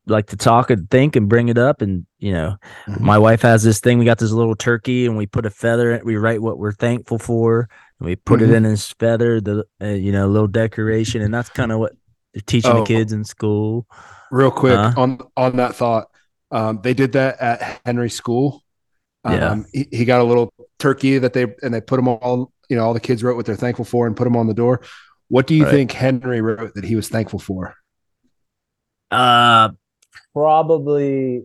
[0.06, 1.82] like to talk and think and bring it up.
[1.82, 3.00] And you know, Mhm.
[3.00, 3.98] my wife has this thing.
[3.98, 5.92] We got this little turkey, and we put a feather.
[5.92, 6.04] in.
[6.04, 8.44] We write what we're thankful for, and we put Mhm.
[8.44, 9.40] it in his feather.
[9.40, 11.92] The uh, you know little decoration, and that's kind of what
[12.34, 12.80] they're teaching Oh.
[12.80, 13.86] the kids in school.
[14.30, 14.92] Real quick Uh.
[14.96, 16.08] on on that thought,
[16.50, 18.62] um, they did that at Henry school.
[19.24, 19.56] Um, Yeah.
[19.72, 22.52] he, he got a little turkey that they and they put them all.
[22.68, 24.54] You know, all the kids wrote what they're thankful for and put them on the
[24.54, 24.80] door.
[25.28, 25.70] What do you Right.
[25.72, 27.74] think Henry wrote that he was thankful for?
[29.10, 29.70] Uh,
[30.32, 31.42] probably.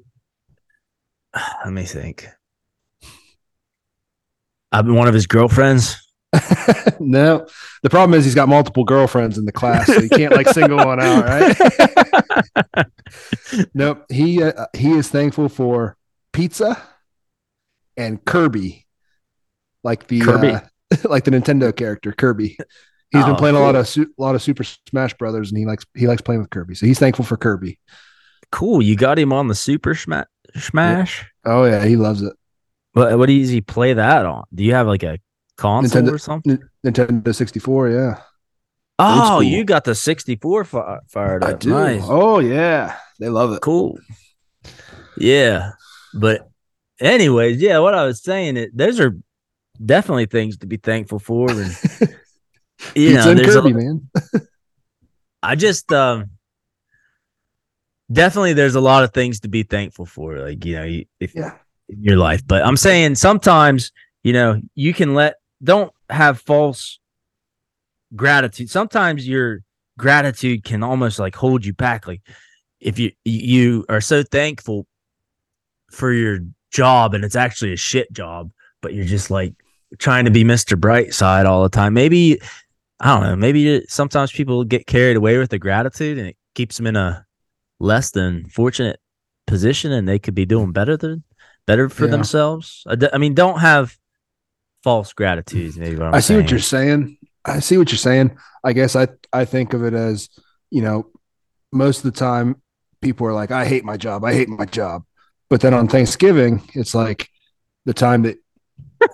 [1.63, 2.27] Let me think.
[4.71, 5.97] I've been one of his girlfriends.
[6.99, 7.47] no,
[7.81, 10.77] the problem is he's got multiple girlfriends in the class, so you can't like single
[10.77, 12.85] one out, right?
[13.73, 14.05] nope.
[14.09, 15.95] He uh, he is thankful for
[16.33, 16.81] pizza
[17.95, 18.84] and Kirby,
[19.85, 20.49] like the Kirby.
[20.49, 20.59] uh,
[21.09, 22.57] like the Nintendo character Kirby.
[23.11, 25.65] He's been Oh, playing a lot of a lot of Super Smash Brothers, and he
[25.65, 26.75] likes he likes playing with Kirby.
[26.75, 27.79] So he's thankful for Kirby.
[28.51, 28.81] Cool.
[28.81, 30.25] You got him on the Super Smash.
[30.57, 31.25] Smash.
[31.45, 32.33] Oh yeah, he loves it.
[32.93, 34.43] What what does he play that on?
[34.53, 35.19] Do you have like a
[35.57, 36.59] console Nintendo- or something?
[36.85, 38.21] Nintendo 64, yeah.
[38.97, 39.43] Oh, school.
[39.43, 41.63] you got the 64 fi- fired up.
[41.65, 42.01] Nice.
[42.05, 43.61] Oh yeah, they love it.
[43.61, 43.97] Cool.
[45.17, 45.71] Yeah.
[46.13, 46.49] But
[46.99, 49.15] anyways, yeah, what I was saying it those are
[49.83, 51.71] definitely things to be thankful for and
[52.95, 54.09] you Pizza know, and there's a- man.
[55.43, 56.31] I just um
[58.11, 61.33] definitely there's a lot of things to be thankful for like you know you- if
[61.35, 61.57] Yeah.
[61.89, 63.91] in your life but I'm saying sometimes
[64.23, 66.99] you know you can let don't have false
[68.15, 69.61] gratitude sometimes your
[69.97, 72.21] gratitude can almost like hold you back like
[72.79, 74.85] if you you are so thankful
[75.91, 76.39] for your
[76.71, 79.53] job and it's actually a shit job but you're just like
[79.99, 80.79] trying to be Mr.
[80.79, 82.39] Brightside all the time maybe
[82.99, 83.35] I don't know.
[83.35, 87.25] Maybe sometimes people get carried away with the gratitude, and it keeps them in a
[87.81, 89.01] less than fortunate
[89.47, 91.23] position, and they could be doing better than
[91.67, 92.11] better for Yeah.
[92.11, 92.83] themselves.
[92.87, 93.97] I, d- I mean, don't have
[94.81, 95.75] false gratitude.
[95.75, 97.03] Maybe I see what you're saying.
[97.03, 97.17] saying.
[97.43, 98.37] I see what you're saying.
[98.63, 100.29] I guess I I think of it as,
[100.71, 101.11] you know,
[101.73, 102.61] most of the time
[103.01, 104.23] people are like, I hate my job.
[104.23, 105.03] I hate my job.
[105.49, 107.27] But then on Thanksgiving, it's like
[107.85, 108.37] the time that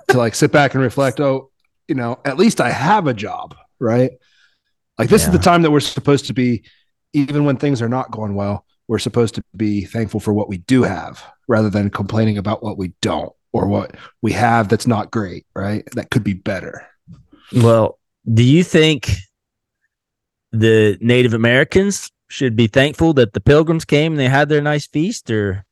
[0.09, 1.51] to like sit back and reflect, oh,
[1.87, 4.11] you know, at least I have a job, right?
[4.97, 6.63] Like this is the time that we're supposed to be,
[7.13, 10.57] even when things are not going well, we're supposed to be thankful for what we
[10.57, 15.11] do have rather than complaining about what we don't or what we have that's not
[15.11, 15.83] great, right?
[15.93, 16.87] That could be better.
[17.53, 17.99] Well,
[18.31, 19.11] do you think
[20.51, 24.87] the Native Americans should be thankful that the Pilgrims came and they had their nice
[24.87, 25.65] feast, or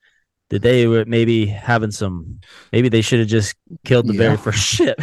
[0.50, 2.40] did they were maybe having some?
[2.72, 4.20] Maybe they should have just killed the Yeah.
[4.20, 5.00] very first ship.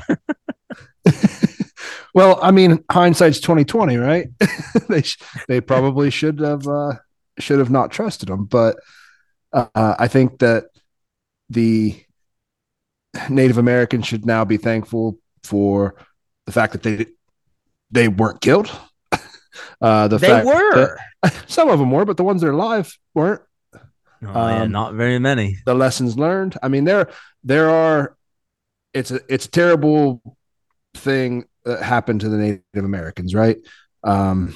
[2.15, 4.29] well, I mean, hindsight's twenty twenty, right?
[4.89, 6.95] they sh- they probably should have uh,
[7.39, 8.77] should have not trusted them, but
[9.53, 9.67] uh,
[9.99, 10.65] I think that
[11.49, 12.03] the
[13.31, 15.95] Native Americans should now be thankful for
[16.47, 17.07] the fact that they
[17.91, 18.71] they weren't killed.
[19.81, 20.99] Uh, the they fact were.
[21.23, 23.41] that- some of them were, but the ones that are alive weren't.
[24.25, 25.59] Oh, Um, not very many.
[25.67, 26.57] the lessons learned.
[26.63, 27.09] I mean, there
[27.45, 28.17] there are
[28.95, 30.23] it's a it's a terrible
[30.95, 33.57] thing that happened to the Native Americans, right?
[34.05, 34.55] Um,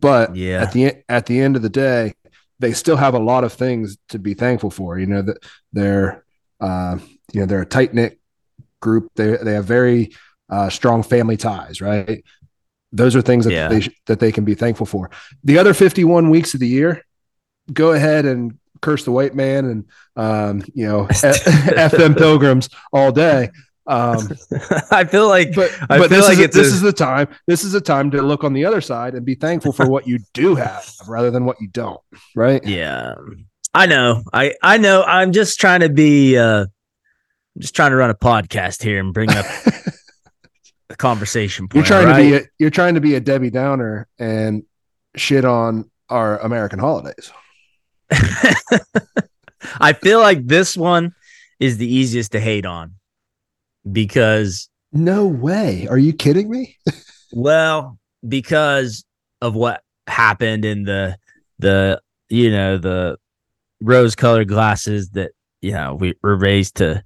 [0.00, 0.62] but Yeah.
[0.62, 2.14] at the at the end of the day,
[2.58, 4.98] they still have a lot of things to be thankful for.
[4.98, 5.38] You know that
[5.72, 6.24] they're
[6.60, 6.98] uh,
[7.32, 8.18] you know they're a tight knit
[8.80, 9.10] group.
[9.16, 10.12] They they have very
[10.48, 12.24] uh, strong family ties, right?
[12.92, 13.68] Those are things that Yeah.
[13.68, 15.10] they that they can be thankful for.
[15.44, 17.02] The other fifty one weeks of the year,
[17.72, 19.84] go ahead and curse the white man and
[20.16, 23.50] um, you know f, F them pilgrims all day.
[23.88, 24.28] Um,
[24.90, 26.92] I feel like but I but feel this, like is, it's this a- is the
[26.92, 27.28] time.
[27.46, 30.06] This is the time to look on the other side and be thankful for what
[30.08, 32.00] you do have rather than what you don't.
[32.34, 32.64] Right?
[32.64, 33.14] yeah.
[33.74, 34.22] I know.
[34.32, 35.02] I I know.
[35.02, 36.36] I'm just trying to be.
[36.38, 39.46] uh I'm just trying to run a podcast here and bring up
[40.90, 41.68] a conversation.
[41.72, 44.62] You're Point, trying to be a, you're trying to be a Debbie Downer and
[45.14, 47.30] shit on our American holidays.
[49.80, 51.14] I feel like this one
[51.58, 52.94] is the easiest to hate on
[53.90, 55.86] because, No way.
[55.88, 56.76] Are you kidding me?
[57.32, 59.04] well, because
[59.40, 61.16] of what happened in the
[61.58, 63.16] the you know the
[63.80, 67.02] rose-colored glasses that you know we were raised to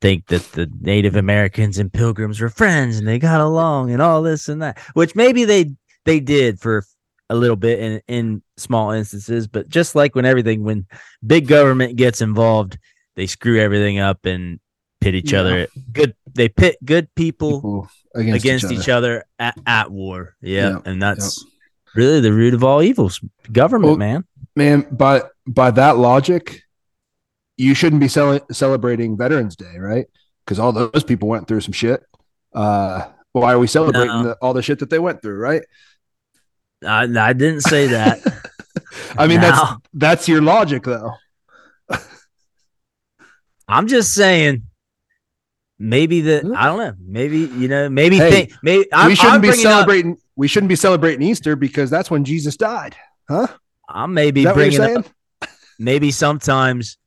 [0.00, 4.22] think that the Native Americans and Pilgrims were friends and they got along and all
[4.22, 5.70] this and that, which maybe they
[6.04, 6.84] they did for
[7.30, 10.86] a little bit in in small instances, but just like when everything when
[11.26, 12.78] big government gets involved,
[13.16, 14.60] they screw everything up and
[15.00, 15.40] pit each Yeah.
[15.40, 15.68] other.
[15.92, 19.16] Good they pit good people People against, against each each other.
[19.16, 20.36] other, at, at war.
[20.40, 21.44] Yeah, Yep, and that's
[21.94, 23.20] really the root of all evils.
[23.50, 24.24] Government, Well, man.
[24.56, 26.62] Man, by by that logic,
[27.56, 30.06] you shouldn't be cel- celebrating Veterans Day, right?
[30.44, 32.02] Because all those people went through some shit.
[32.52, 34.22] Uh, why are we celebrating No.
[34.24, 35.62] the, all the shit that they went through, right?
[36.84, 38.20] I, I didn't say that.
[39.18, 41.12] I mean, that's that's your logic, though.
[43.68, 44.64] I'm just saying.
[45.78, 46.52] Maybe the hmm?
[46.56, 46.94] I don't know.
[47.04, 47.88] Maybe you know.
[47.88, 48.52] Maybe Hey, think.
[48.62, 50.16] Maybe I'm, we shouldn't I'm be bringing up- celebrating.
[50.36, 52.96] We shouldn't be celebrating Easter because that's when Jesus died,
[53.28, 53.48] huh?
[53.88, 55.06] I'm maybe Is that what bringing up.
[55.78, 56.98] Maybe sometimes,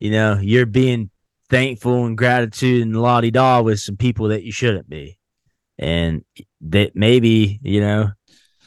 [0.00, 1.10] you know, you're being
[1.48, 5.16] thankful and gratitude and la di da with some people that you shouldn't be,
[5.78, 6.24] and
[6.62, 8.10] that maybe you know,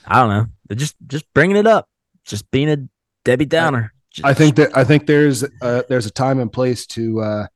[0.06, 0.46] I don't know.
[0.68, 1.88] They're just just bringing it up,
[2.26, 2.78] just being a
[3.26, 3.94] Debbie Downer.
[4.12, 7.48] Just- I think that I think there's uh, there's a time and place to uh,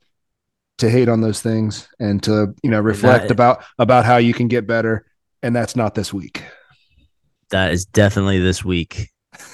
[0.79, 4.33] to hate on those things and to you know reflect That- about about how you
[4.33, 5.05] can get better,
[5.43, 6.43] and that's not this week.
[7.49, 9.09] that is definitely this week.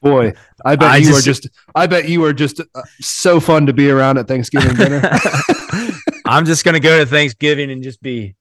[0.00, 0.32] Boy,
[0.64, 3.66] I bet I you just- are just I bet you are just uh, so fun
[3.66, 5.02] to be around at Thanksgiving dinner.
[6.24, 8.36] I'm just gonna go to Thanksgiving and just be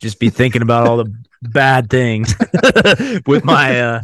[0.00, 1.10] just be thinking about all the
[1.42, 2.34] bad things
[3.26, 4.02] with my uh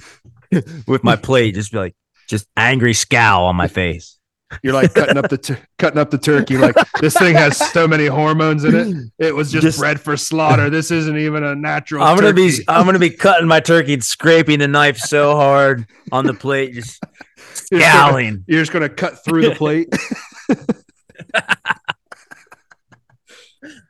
[0.87, 1.55] with my plate.
[1.55, 1.95] Just be like
[2.29, 4.19] just angry scowl on my face.
[4.63, 6.57] You're like cutting up the tur- cutting up the turkey.
[6.59, 8.75] Like this thing has so many hormones in
[9.19, 9.27] it.
[9.29, 10.71] It was just, Just- bred for slaughter.
[10.71, 12.05] This isn't even a natural.
[12.05, 12.53] I'm gonna be.
[12.69, 16.75] I'm gonna be cutting my turkey and scraping the knife so hard on the plate,
[16.75, 17.03] just
[17.37, 18.45] You're just gonna- scowling.
[18.47, 19.89] You're just gonna cut through the plate.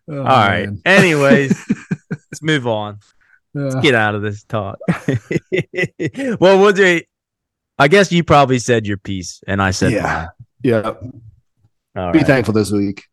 [0.07, 0.69] Oh, All right.
[0.85, 1.59] Anyways,
[2.11, 2.99] let's move on.
[3.55, 3.81] Yeah.
[3.81, 4.79] Get out of this talk.
[6.41, 7.01] well, we'll.
[7.79, 10.29] I guess you probably said your piece, and I said Yeah.
[10.63, 10.95] Yeah.
[11.97, 12.27] All Be right.
[12.27, 13.05] thankful this week.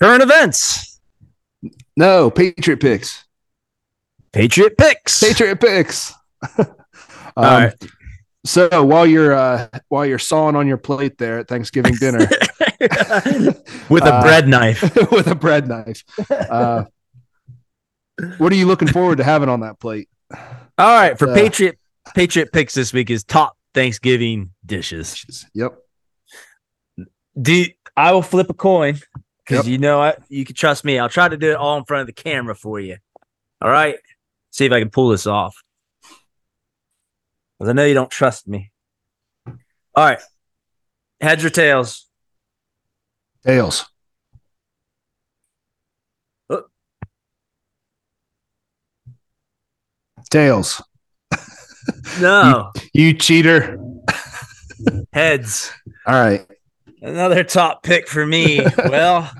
[0.00, 1.00] Current events.
[1.96, 3.24] No, Patriot picks.
[4.32, 5.20] Patriot picks.
[5.22, 6.12] Patriot picks.
[6.58, 6.66] um,
[7.36, 7.74] All right.
[8.44, 12.18] So while you're uh, while you're sawing on your plate there at Thanksgiving dinner
[13.88, 14.82] With a Uh, bread knife.
[15.10, 16.84] with a bread knife, uh,
[18.38, 20.08] what are you looking forward to having on that plate?
[20.32, 20.38] All
[20.78, 21.18] right.
[21.18, 21.78] For uh, Patriot
[22.14, 25.46] Patriot picks this week is top Thanksgiving dishes.
[25.54, 25.76] Yep.
[27.40, 28.98] Do I will flip a coin
[29.44, 29.72] because Yep.
[29.72, 30.98] you know I, you can trust me.
[30.98, 32.96] I'll try to do it all in front of the camera for you.
[33.62, 33.96] All right.
[34.50, 35.62] See if I can pull this off.
[37.58, 38.70] Because I know you don't trust me.
[39.46, 39.54] All
[40.04, 40.18] right.
[41.20, 42.06] Heads or tails?
[43.46, 43.86] Tails.
[50.30, 50.82] Tails.
[52.20, 52.72] No.
[52.92, 53.78] You cheater.
[55.12, 55.72] Heads.
[56.06, 56.46] All right.
[57.00, 58.60] Another top pick for me.
[58.78, 59.30] well,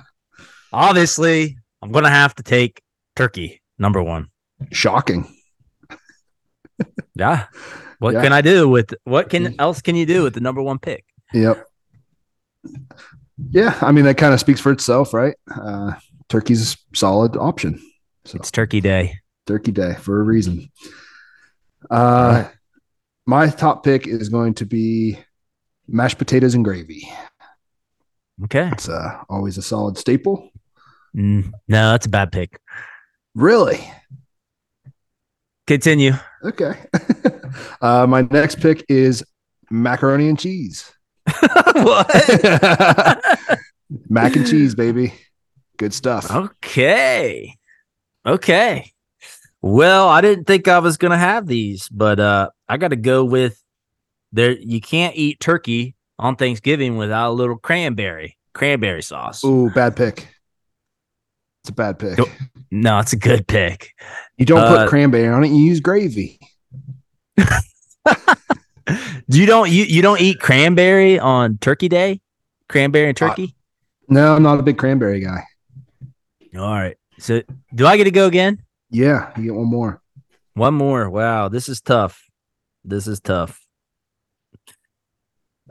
[0.72, 2.81] obviously, I'm going to have to take
[3.16, 4.29] turkey, number one.
[4.72, 5.27] Shocking.
[7.14, 7.46] Yeah.
[7.99, 8.22] What Yeah.
[8.22, 11.05] can I do with what can else can you do with the number one pick?
[11.33, 11.64] Yep.
[13.51, 15.35] Yeah, I mean that kind of speaks for itself, right?
[15.55, 15.92] Uh,
[16.29, 17.81] turkey's a solid option.
[18.27, 19.18] So It's turkey day.
[19.47, 20.71] Turkey day for a reason.
[21.91, 22.45] Uh,
[23.27, 25.19] my top pick is going to be
[25.89, 27.09] mashed potatoes and gravy.
[28.45, 28.69] Okay.
[28.73, 30.51] It's uh, always a solid staple.
[31.17, 32.61] Mm, no, that's a bad pick.
[33.35, 33.81] Really?
[35.67, 36.13] Continue.
[36.45, 36.75] Okay.
[37.81, 39.25] uh, my next pick is
[39.71, 40.93] macaroni and cheese.
[41.73, 42.09] what?
[44.09, 45.13] Mac and cheese, baby.
[45.77, 46.31] Good stuff.
[46.31, 47.57] okay.
[48.25, 48.93] Okay.
[49.67, 53.61] Well, I didn't think I was gonna have these, but uh I gotta go with
[54.33, 59.43] there you can't eat turkey on Thanksgiving without a little cranberry, cranberry sauce.
[59.45, 60.29] Ooh, bad pick.
[61.63, 62.19] It's a bad pick.
[62.71, 63.91] No, it's a good pick.
[64.37, 65.49] You don't Uh, put cranberry on it.
[65.49, 66.39] You use gravy.
[69.29, 72.21] You don't you, you don't eat cranberry on turkey day?
[72.69, 73.57] Cranberry and turkey?
[74.09, 75.43] No, I'm not a big cranberry guy.
[76.57, 76.97] All right.
[77.19, 77.43] So
[77.75, 78.63] do I get to go again?
[78.90, 80.01] Yeah, you get one more.
[80.55, 81.09] One more.
[81.11, 82.22] Wow, this is tough.
[82.85, 83.61] This is tough.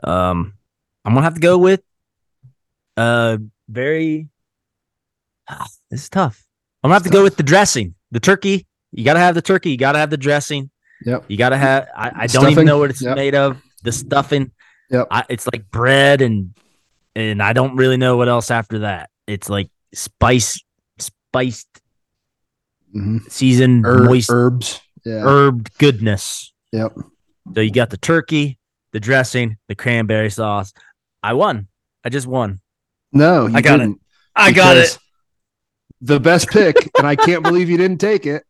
[0.02, 0.54] Um,
[1.04, 1.80] I'm gonna have to go with
[2.96, 3.38] uh
[3.68, 4.28] very.
[5.90, 6.44] This is tough.
[6.82, 7.94] I'm gonna have to go with the dressing.
[8.10, 8.66] The turkey.
[8.92, 9.70] You gotta have the turkey.
[9.70, 10.70] You gotta have the dressing.
[11.04, 11.24] Yep.
[11.28, 11.88] You gotta have.
[11.96, 13.16] I, I don't even know what it's Yep.
[13.16, 13.60] made of.
[13.82, 14.50] The stuffing.
[14.90, 15.06] Yep.
[15.10, 16.54] I, it's like bread and
[17.14, 19.10] and I don't really know what else after that.
[19.26, 20.60] It's like spice,
[20.98, 21.68] spiced,
[22.92, 24.80] hmm seasoned, Herb, moist, herbs.
[25.04, 25.22] Yeah.
[25.22, 26.52] herbed goodness.
[26.72, 26.96] Yep.
[27.54, 28.58] So you got the turkey,
[28.92, 30.72] the dressing, the cranberry sauce.
[31.22, 31.68] I won.
[32.04, 32.60] I just won.
[33.12, 33.96] No, you I got it.
[34.34, 34.98] I got it.
[36.00, 38.44] The best pick, and I can't believe you didn't take it.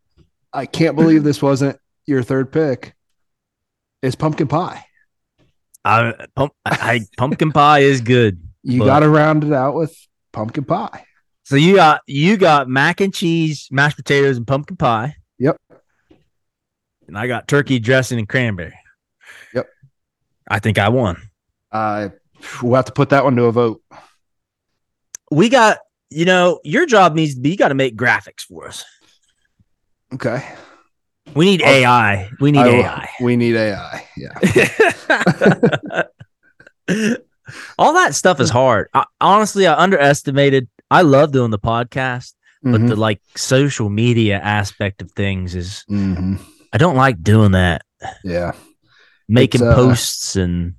[0.51, 2.93] I can't believe this wasn't your third pick.
[4.01, 4.83] is pumpkin pie.
[5.85, 8.41] I, pump, I pumpkin pie is good.
[8.63, 9.95] You got to round it out with
[10.33, 11.05] pumpkin pie.
[11.47, 15.15] So you got you got mac and cheese, mashed potatoes, and pumpkin pie.
[15.39, 15.55] Yep.
[17.07, 18.77] And I got turkey dressing and cranberry.
[19.53, 19.69] Yep.
[20.49, 21.29] I think I won.
[21.71, 22.09] Uh,
[22.61, 23.81] we'll have to put that one to a vote.
[25.31, 25.77] We got,
[26.09, 28.83] you know, your job needs to be you got to make graphics for us.
[30.13, 30.43] Okay.
[31.33, 32.29] We need I'll- AI.
[32.41, 33.09] We need I AI.
[33.21, 34.05] We need AI.
[34.17, 36.03] Yeah.
[37.79, 38.89] All that stuff is hard.
[38.93, 40.67] I, honestly, I underestimated.
[40.89, 42.33] I love doing the podcast,
[42.63, 42.87] but Mhm.
[42.89, 46.39] the like social media aspect of things is Mhm.
[46.73, 47.83] I don't like doing that.
[48.23, 48.51] Yeah.
[49.27, 50.75] Making uh, posts and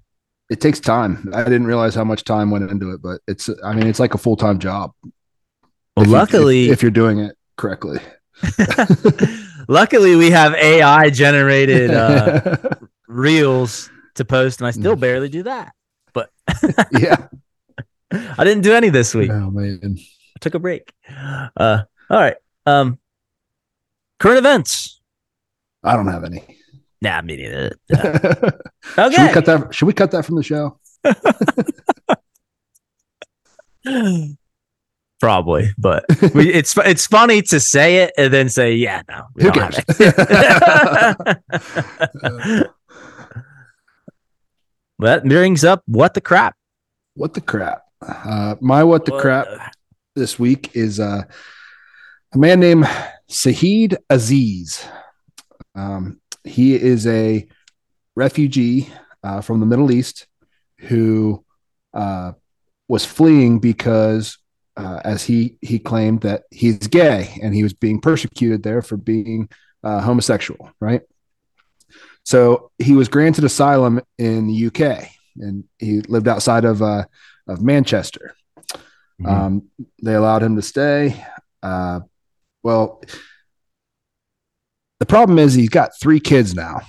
[0.50, 1.30] It takes time.
[1.34, 4.14] I didn't realize how much time went into it, but it's, I mean, it's like
[4.14, 4.92] a full time job.
[5.02, 7.98] well, if you- luckily, if, if you're doing it correctly.
[9.68, 12.56] luckily we have AI generated uh,
[13.08, 15.00] reels to post, and I still Mm.
[15.00, 15.72] barely do that.
[16.14, 16.30] But
[16.92, 17.26] yeah.
[18.12, 19.30] I didn't do any this week.
[19.30, 19.96] Oh man.
[19.96, 20.92] I took a break.
[21.56, 22.36] Uh, all right.
[22.66, 22.98] Um,
[24.18, 25.00] current events.
[25.84, 26.56] I don't have any.
[27.00, 27.76] Nah, me neither.
[27.94, 28.00] Should
[28.98, 29.14] Okay.
[29.14, 29.74] Should we cut that?
[29.74, 30.78] Should we cut that from the show?
[35.20, 39.24] Probably, but we, it's it's funny to say it and then say, yeah, no.
[39.34, 39.76] we Who don't cares?
[39.76, 39.84] have
[42.30, 42.70] it.
[45.00, 46.54] that brings up what the crap.
[47.14, 47.82] what the crap?
[48.00, 49.46] Uh, my what the What crap
[50.14, 51.22] this week is uh,
[52.32, 52.84] a man named
[53.28, 54.84] Sahid Aziz.
[55.74, 57.46] Um, he is a
[58.14, 58.92] refugee
[59.22, 60.26] uh, from the Middle East
[60.78, 61.44] who
[61.94, 62.32] uh,
[62.88, 64.38] was fleeing because,
[64.76, 68.96] uh, as he he claimed that he's gay and he was being persecuted there for
[68.96, 69.48] being
[69.82, 70.70] uh, homosexual.
[70.80, 71.02] Right.
[72.24, 77.04] So he was granted asylum in the UK, and he lived outside of uh,
[77.48, 78.34] of Manchester.
[79.20, 79.26] Mhm.
[79.28, 79.68] Um,
[80.02, 81.24] they allowed him to stay.
[81.62, 82.00] Uh,
[82.62, 83.02] well,
[85.00, 86.82] the problem is he's got three kids now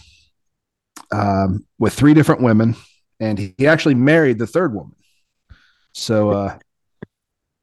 [1.11, 2.75] um, with three different women,
[3.19, 4.95] and he, he actually married the third woman.
[5.93, 6.59] So uh,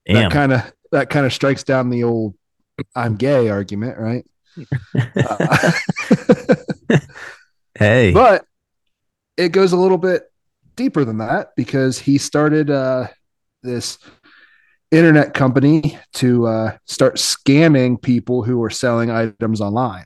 [0.07, 2.34] that kind of that kind of strikes down the old
[2.94, 4.26] "I'm gay" argument, right?
[5.14, 5.72] Uh,
[7.78, 8.11] hey.
[8.12, 8.47] but
[9.36, 10.22] it goes a little bit
[10.77, 13.09] deeper than that because he started uh,
[13.62, 13.99] this
[14.93, 20.05] internet company to uh, start scamming people who were selling items online.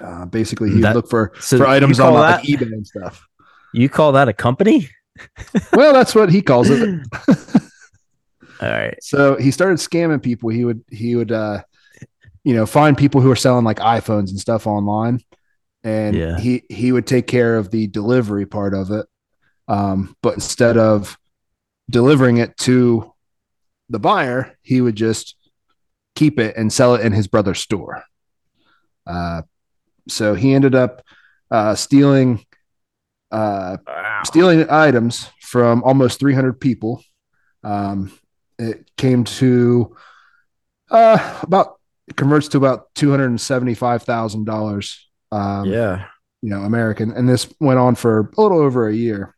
[0.00, 3.26] Uh, basically, he would That- look for so for items on like eBay and stuff.
[3.72, 4.88] You call that a company?
[5.72, 7.00] Well, that's what he calls it.
[8.60, 8.96] All right.
[9.02, 10.50] So he started scamming people.
[10.50, 11.62] He would he would uh,
[12.44, 15.20] you know find people who are selling like iPhones and stuff online,
[15.84, 16.38] and Yeah.
[16.38, 19.06] he he would take care of the delivery part of it.
[19.68, 21.18] Um, but instead of
[21.90, 23.12] delivering it to
[23.88, 25.36] the buyer, he would just
[26.14, 28.02] keep it and sell it in his brother's store.
[29.06, 29.42] Uh,
[30.08, 31.02] so he ended up
[31.50, 32.44] uh, stealing
[33.30, 33.76] uh,
[34.24, 37.02] stealing items from almost 300 people.
[37.64, 38.12] Um,
[38.58, 39.96] it came to
[40.90, 45.08] uh, about it converts to about two hundred and seventy five thousand dollars.
[45.32, 46.06] Um, yeah.
[46.40, 49.34] you know, American, and this went on for a little over a year.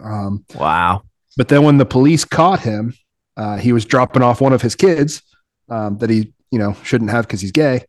[0.00, 1.02] Um, Wow.
[1.36, 2.94] but then when the police caught him,
[3.36, 5.22] uh, he was dropping off one of his kids
[5.68, 7.84] um, that he you know shouldn't have because he's gay.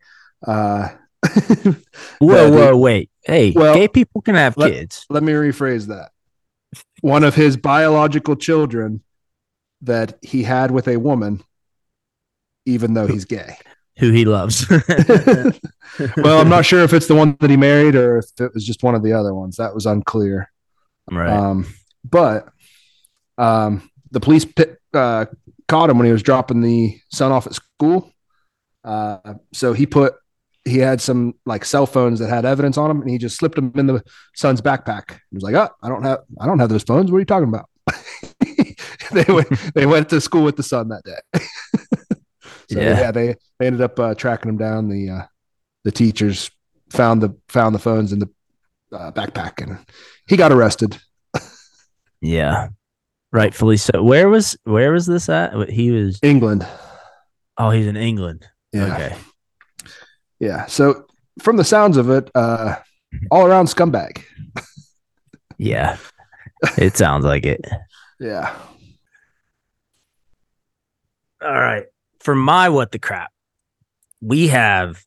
[0.46, 0.90] Uh,
[2.20, 3.10] Whoa, whoa, wait.
[3.24, 5.06] Hey, Well, gay people can have let- kids.
[5.10, 6.12] let me rephrase that.
[7.02, 9.02] One of his biological children
[9.82, 11.44] that he had with a woman,
[12.66, 13.58] even though he's gay.
[14.00, 14.66] Who he loves.
[16.18, 18.66] well, I'm not sure if it's the one that he married or if it was
[18.66, 19.58] just one of the other ones.
[19.58, 20.50] That was unclear.
[21.12, 21.30] right.
[21.30, 21.68] Um,
[22.04, 22.50] but
[23.38, 25.26] um, the police pit, uh,
[25.68, 28.12] caught him when he was dropping the son off at school.
[28.84, 30.14] Uh, so he put
[30.66, 33.56] he had some like cell phones that had evidence on them, and he just slipped
[33.56, 34.04] them in the
[34.36, 35.12] son's backpack.
[35.30, 37.12] He was like, "Oh, I don't have I don't have those phones.
[37.12, 37.70] What are you talking about?"
[39.12, 41.40] they went they went to school with the son that day.
[42.70, 43.00] so Yeah.
[43.00, 43.12] yeah.
[43.12, 44.90] they they ended up uh, tracking him down.
[44.90, 45.24] The uh,
[45.84, 46.52] the teachers
[46.90, 48.30] found the found the phones in the
[48.92, 49.80] uh, backpack, and
[50.28, 50.98] he got arrested.
[52.24, 52.70] Yeah.
[53.32, 54.02] Rightfully so.
[54.04, 55.70] Where was where was this at?
[55.70, 56.66] He was England.
[57.58, 58.48] oh, he's in England.
[58.72, 58.94] Yeah.
[58.94, 59.16] Okay.
[60.40, 60.66] Yeah.
[60.68, 61.06] So
[61.42, 62.76] from the sounds of it, uh,
[63.32, 64.24] all around scumbag.
[65.58, 65.98] Yeah.
[66.78, 67.66] It sounds like it.
[68.20, 68.56] Yeah.
[71.42, 71.86] All right.
[72.22, 73.32] For my what the crap,
[74.22, 75.04] we have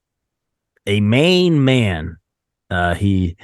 [0.86, 2.18] a main man.
[2.70, 3.36] Uh, he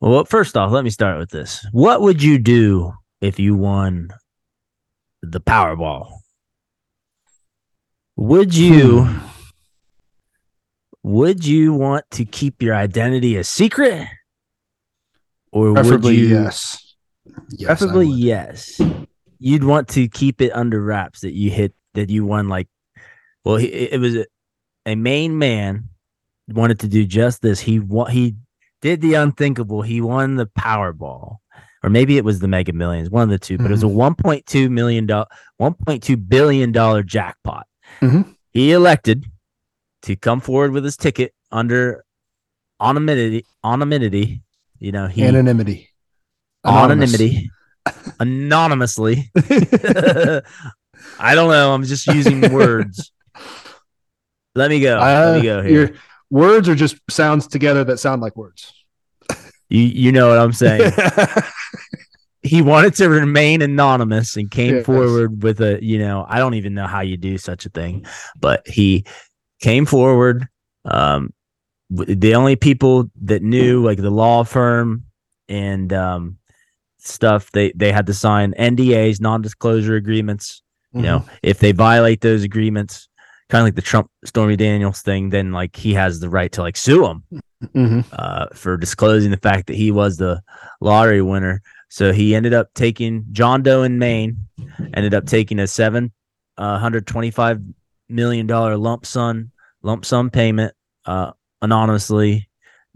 [0.00, 1.66] Well, first off, let me start with this.
[1.72, 4.10] What would you do if you won
[5.22, 6.12] the Powerball?
[8.16, 9.24] Would you Hmm.
[11.02, 14.06] would you want to keep your identity a secret?
[15.52, 16.94] Or Preferably would you yes.
[17.50, 18.80] Yes, preferably yes.
[19.38, 22.68] You'd want to keep it under wraps that you hit that you won like
[23.44, 24.26] well it was a,
[24.84, 25.88] a main man
[26.48, 27.60] wanted to do just this.
[27.60, 27.80] He
[28.10, 28.34] he
[28.82, 29.82] did the unthinkable.
[29.82, 31.36] He won the Powerball.
[31.84, 33.86] Or maybe it was the Mega Millions, one of the two, but it was a
[33.86, 34.26] Mm-hmm.
[34.28, 35.26] 1.2 million dollar
[35.60, 37.66] 1.2 billion dollar jackpot.
[38.00, 38.34] Mhm.
[38.50, 39.24] He elected
[40.02, 42.04] to come forward with his ticket under
[42.80, 44.42] anonymity anonymity.
[44.78, 45.88] You know, he Anonymity.
[46.64, 47.14] Anonymous.
[47.14, 47.50] anonymity
[48.20, 49.30] anonymously.
[51.20, 51.72] I don't know.
[51.74, 53.12] I'm just using words.
[54.56, 54.98] Let me go.
[54.98, 55.94] Let Uh, me go here.
[56.30, 58.72] Words are just sounds together that sound like words.
[59.68, 60.92] You you know what I'm saying.
[62.42, 66.74] he wanted to remain anonymous and came forward with a you know I don't even
[66.74, 68.06] know how you do such a thing,
[68.38, 69.04] but he
[69.60, 70.48] came forward.
[70.84, 71.32] Um,
[71.90, 75.04] the only people that knew, like the law firm
[75.48, 76.38] and um,
[76.98, 80.62] stuff, they they had to sign NDAs, non-disclosure agreements.
[80.94, 83.07] You know, if they violate those agreements,
[83.48, 86.62] kind of like the Trump Stormy Daniels thing, then like he has the right to
[86.62, 87.24] like sue them
[87.74, 88.04] Mhm.
[88.12, 90.42] uh, for disclosing the fact that he was the
[90.80, 91.62] lottery winner.
[91.88, 94.36] So he ended up taking John Doe in Maine,
[94.94, 96.12] ended up taking a seven
[96.58, 97.60] uh, hundred twenty-five
[98.08, 99.50] million dollar lump sum
[99.82, 100.74] lump sum payment
[101.06, 101.30] uh,
[101.62, 102.48] anonymously,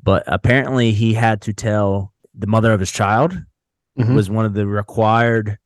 [0.02, 3.40] but apparently he had to tell the mother of his child
[3.98, 4.14] Mhm.
[4.14, 5.58] was one of the required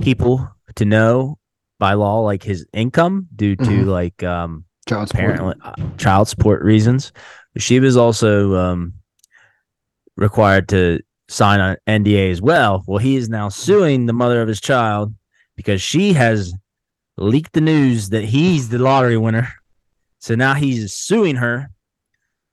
[0.00, 1.38] people to know
[1.78, 3.86] by law like his income due to Mhm.
[3.86, 5.56] like um Child support.
[5.64, 7.12] uh, child support reasons.
[7.56, 8.92] She was also um,
[10.16, 12.84] required to sign an NDA as well.
[12.86, 15.14] Well, he is now suing the mother of his child
[15.56, 16.52] because she has
[17.16, 19.48] leaked the news that he's the lottery winner.
[20.18, 21.70] So now he's suing her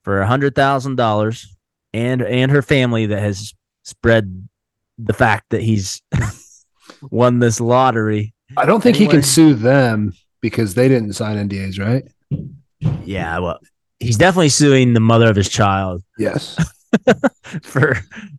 [0.04, 1.56] for a hundred thousand dollars
[1.94, 3.54] and and her family that has
[3.84, 4.48] spread
[4.98, 6.02] the fact that he's
[7.12, 8.34] won this lottery.
[8.58, 12.04] I don't think he can sue them because they didn't sign NDAs, right?
[13.06, 13.60] Yeah, well,
[14.00, 16.58] he's definitely suing the mother of his child Yes.
[17.64, 17.98] for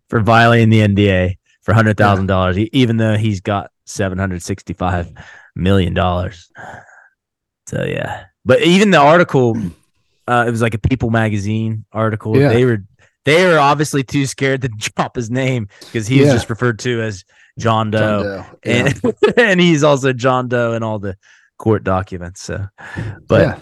[0.09, 4.43] for violating the NDA for hundred thousand dollars, e- even though he's got seven hundred
[4.43, 5.11] sixty five
[5.57, 6.51] million dollars.
[7.69, 9.57] So yeah, but even the article,
[10.29, 12.37] uh, it was like a People magazine article.
[12.37, 12.49] Yeah.
[12.51, 12.85] They were
[13.25, 17.01] they were obviously too scared to drop his name because he was just referred to
[17.03, 17.25] as
[17.59, 18.45] John Doe, John Doe.
[18.65, 18.89] Yeah.
[19.05, 21.17] and and he's also John Doe in all the
[21.59, 22.43] court documents.
[22.43, 22.67] So,
[23.27, 23.59] but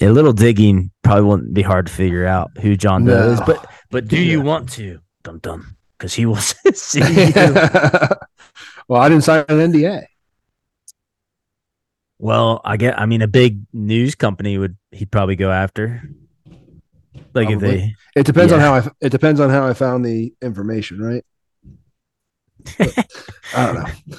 [0.00, 0.08] Yeah.
[0.08, 3.32] a little digging probably wouldn't be hard to figure out who John Doe No.
[3.32, 3.40] is.
[3.40, 5.00] But but do you want to?
[5.22, 5.76] Dum dum.
[5.98, 6.36] Because he will
[6.74, 7.32] see you.
[8.88, 10.06] well, I didn't sign an NDA.
[12.18, 12.98] Well, I get.
[12.98, 16.02] I mean, a big news company would he'd probably go after.
[17.32, 18.88] Like if they, It depends on how I.
[19.00, 21.24] It depends on how I found the information, right?
[23.54, 24.16] I don't know.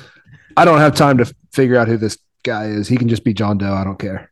[0.58, 2.88] I don't have time to figure out who this guy is.
[2.88, 3.74] He can just be John Doe.
[3.74, 4.32] I don't care.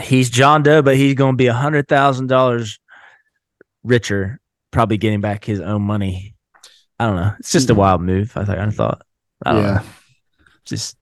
[0.00, 2.78] he's John Doe, but he's going to be a hundred thousand dollars
[3.82, 4.40] richer,
[4.70, 6.34] probably getting back his own money.
[6.98, 7.32] I don't know.
[7.38, 7.80] It's just a hmm.
[7.80, 8.36] wild move.
[8.36, 8.58] I thought.
[8.58, 9.02] I thought.
[9.44, 9.74] I don't yeah.
[9.74, 9.82] know.
[10.66, 10.96] Just,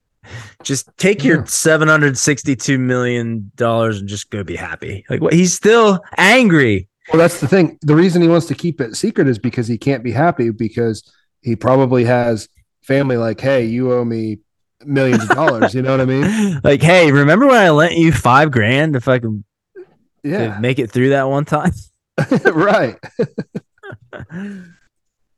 [0.62, 5.04] just take your seven hundred sixty-two million dollars and just go be happy.
[5.10, 5.32] Like what?
[5.32, 6.88] He's still angry.
[7.12, 7.78] Well, that's the thing.
[7.82, 11.02] The reason he wants to keep it secret is because he can't be happy because
[11.42, 12.48] he probably has
[12.82, 14.38] family like, hey, you owe me
[14.84, 15.74] millions of dollars.
[15.74, 16.60] you know what I mean?
[16.64, 19.44] like, hey, remember when I lent you five grand if I can
[20.22, 20.58] Yeah.
[20.58, 21.72] make it through that one time?
[22.52, 22.96] right.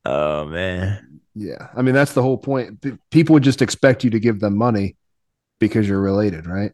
[0.04, 1.20] oh man.
[1.34, 1.68] Yeah.
[1.76, 2.80] I mean, that's the whole point.
[2.80, 4.96] P- people would just expect you to give them money
[5.58, 6.72] because you're related, right?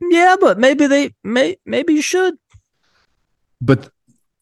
[0.00, 2.34] Yeah, but maybe they may maybe you should.
[3.60, 3.90] But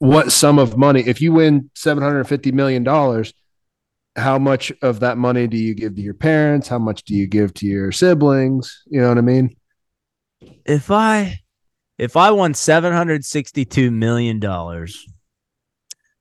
[0.02, 2.84] what sum of money, if you win $750 million,
[4.16, 6.66] how much of that money do you give to your parents?
[6.66, 8.82] How much do you give to your siblings?
[8.86, 9.54] You know what I mean?
[10.66, 11.38] If I
[11.98, 15.06] if I won seven hundred sixty-two million dollars,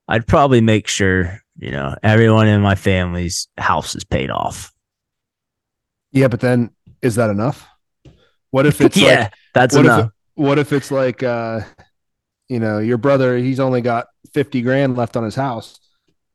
[0.07, 4.71] I'd probably make sure you know everyone in my family's house is paid off.
[6.11, 6.27] Yeah.
[6.27, 6.69] But then
[7.01, 7.67] is that enough?
[8.51, 10.05] What if it's yeah, like, that's what enough.
[10.05, 11.61] if what if it's like uh
[12.51, 15.79] you know your brother he's only got 50 grand left on his house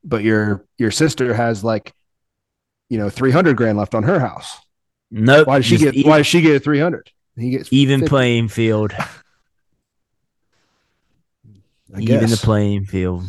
[0.02, 1.92] but your your sister has like
[2.88, 4.58] you know 300 grand left on her house
[5.10, 5.46] nope.
[5.46, 8.08] why does she get e- why does she get 300 he gets even 50.
[8.08, 8.92] playing I field?
[11.98, 13.24] even the playing field.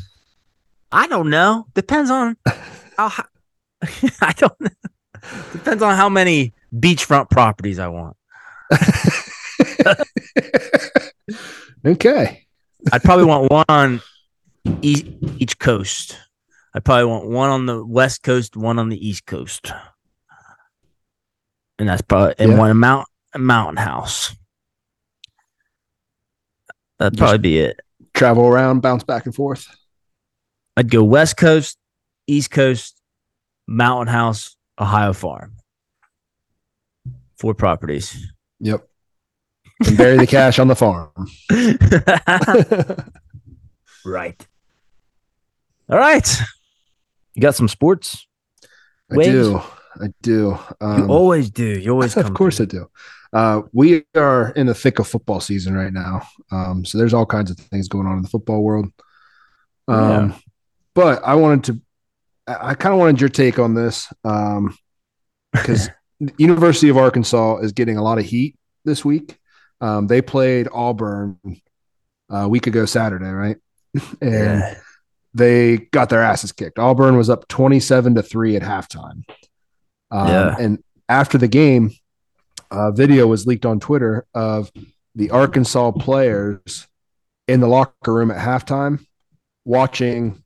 [0.92, 1.68] I don't know.
[1.74, 2.38] Depends on
[2.98, 3.26] how.
[4.22, 4.70] I don't know.
[5.52, 8.16] Depends on how many beachfront properties I want.
[11.86, 12.47] okay.
[12.92, 14.02] I'd probably want one on
[14.82, 15.06] each,
[15.38, 16.18] each coast.
[16.74, 19.72] I'd probably want one on the west coast, one on the east coast,
[21.80, 22.58] and that's probably and Yeah.
[22.58, 24.36] one mount a mountain house.
[27.00, 27.80] That'd Just- probably be it.
[28.14, 29.68] Travel around, bounce back and forth.
[30.76, 31.78] I'd go west coast,
[32.28, 33.00] east coast,
[33.68, 35.58] mountain house, Ohio farm.
[37.38, 38.32] Four properties.
[38.60, 38.87] Yep.
[39.86, 41.12] And bury the cash on the farm.
[44.06, 44.48] right.
[45.90, 46.42] All right.
[47.34, 48.28] You got some sports?
[49.12, 49.62] I do.
[50.02, 50.32] I do.
[50.32, 51.80] You Um, always do.
[51.80, 52.26] You always come.
[52.26, 52.90] of course I do.
[53.34, 56.22] Uh, we are in the thick of football season right now.
[56.52, 58.88] Um, so there's all kinds of things going on in the football world.
[59.88, 60.34] Um,
[60.96, 61.82] But I wanted to,
[62.48, 64.12] I, I kind of wanted your take on this
[65.54, 65.90] because
[66.38, 68.56] University of Arkansas is getting a lot of heat
[68.86, 69.38] this week.
[69.82, 71.38] Um, they played Auburn
[72.32, 73.58] uh, a week ago Saturday, right?
[74.22, 74.76] and Yeah.
[75.34, 76.80] they got their asses kicked.
[76.80, 79.24] Auburn was up 27 to 3 at halftime.
[80.12, 80.56] Um, Yeah.
[80.60, 81.92] And after the game,
[82.72, 84.72] a video was leaked on Twitter of
[85.16, 86.88] the Arkansas players
[87.48, 89.06] in the locker room at halftime
[89.64, 90.44] watching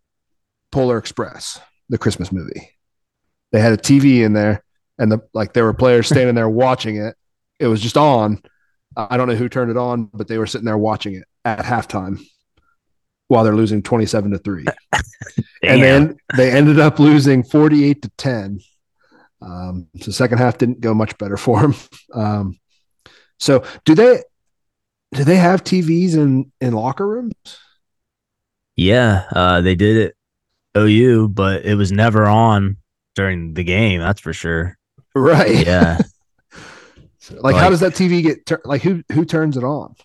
[0.71, 1.59] Polar Express,
[1.89, 2.69] the Christmas movie.
[3.51, 4.63] They had a TV in there,
[4.97, 7.15] and the like there were players standing there watching it.
[7.59, 8.41] It was just on.
[8.95, 11.59] I don't know who turned it on, but they were sitting there watching it at
[11.59, 12.21] halftime
[13.27, 14.65] while they're losing 27 to 3
[15.63, 18.59] and then they ended up losing 48 to 10
[19.41, 21.75] um, so second half didn't go much better for them
[22.13, 22.59] um,
[23.39, 24.21] so do they
[25.13, 27.33] do they have tvs in in locker rooms
[28.75, 30.15] yeah, uh, they did it
[30.77, 32.77] OU, but it was never on
[33.15, 33.99] during the game.
[33.99, 34.77] That's for sure.
[35.13, 35.99] right Yeah.
[37.21, 39.95] So, like, how does that tv get tur- like who who turns it on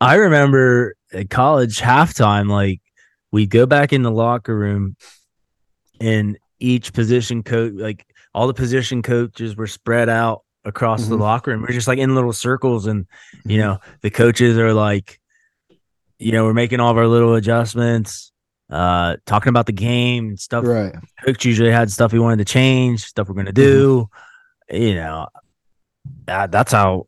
[0.00, 2.80] I remember at college halftime, like
[3.32, 4.94] we'd go back in the locker room
[6.00, 8.04] and each position coach, like
[8.34, 11.20] all the position coaches were spread out across the Mhm.
[11.20, 11.62] locker room.
[11.62, 13.06] We're just like in little circles and,
[13.46, 15.18] you know, the coaches are like,
[16.18, 18.32] you know, we're making all of our little adjustments,
[18.68, 20.66] uh, talking about the game and stuff.
[20.66, 24.08] right Coach usually had stuff he wanted to change, stuff we're going to do.
[24.70, 25.28] You know,
[26.26, 27.06] that, that's how,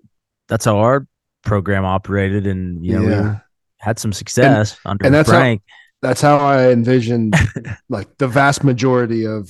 [0.49, 1.07] that's how our
[1.45, 2.47] program operated.
[2.47, 3.37] And, you know, we
[3.79, 5.63] had some success under and that's how- Frank.
[6.03, 7.35] that's how i envisioned
[7.89, 9.49] like the vast majority of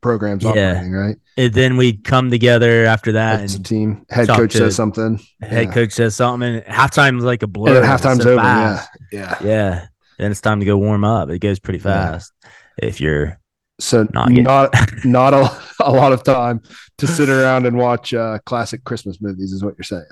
[0.00, 0.50] programs Yeah.
[0.50, 4.58] operating right and then we'd come together after that a and team head coach to-
[4.58, 5.72] says something head yeah.
[5.72, 7.76] coach says something and halftime's like a blur.
[7.78, 8.88] and halftime's so over fast.
[9.10, 9.86] yeah yeah Yeah.
[10.18, 11.28] Then it's time to go warm up.
[11.28, 12.12] It goes pretty Yeah.
[12.12, 12.32] fast
[12.78, 13.38] if you're
[13.78, 14.74] so Not not
[15.04, 15.50] not a,
[15.80, 16.62] a lot of time
[16.98, 20.04] to sit around and watch uh, classic Christmas movies is what you're saying.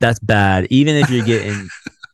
[0.00, 0.66] that's bad.
[0.70, 1.68] Even if you're getting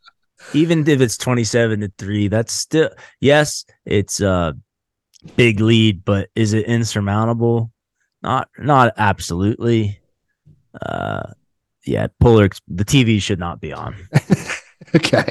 [0.55, 2.90] even if it's 27 to 3, that's still
[3.20, 4.57] yes, it's a
[5.36, 7.70] big lead, but is it insurmountable?
[8.22, 10.01] Not not absolutely.
[10.80, 11.32] Uh
[11.86, 13.94] yeah, Polar the TV should not be on.
[14.94, 15.24] okay,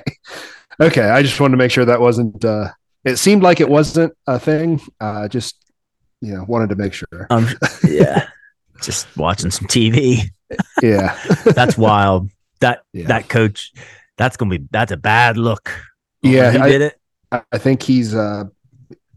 [0.81, 1.09] okay.
[1.09, 2.43] I just wanted to make sure that wasn't.
[2.43, 2.69] Uh,
[3.05, 4.81] it seemed like it wasn't a thing.
[4.99, 5.55] Uh, just
[6.21, 7.27] you know, wanted to make sure.
[7.29, 7.47] Um
[7.87, 8.27] yeah.
[8.81, 10.29] Just watching some TV.
[10.81, 12.29] Yeah, That's wild.
[12.59, 13.07] That Yeah.
[13.07, 13.71] that coach,
[14.17, 15.71] that's gonna be that's a bad look.
[16.21, 16.99] Yeah, he I- did it.
[17.31, 18.45] I, I think he's uh,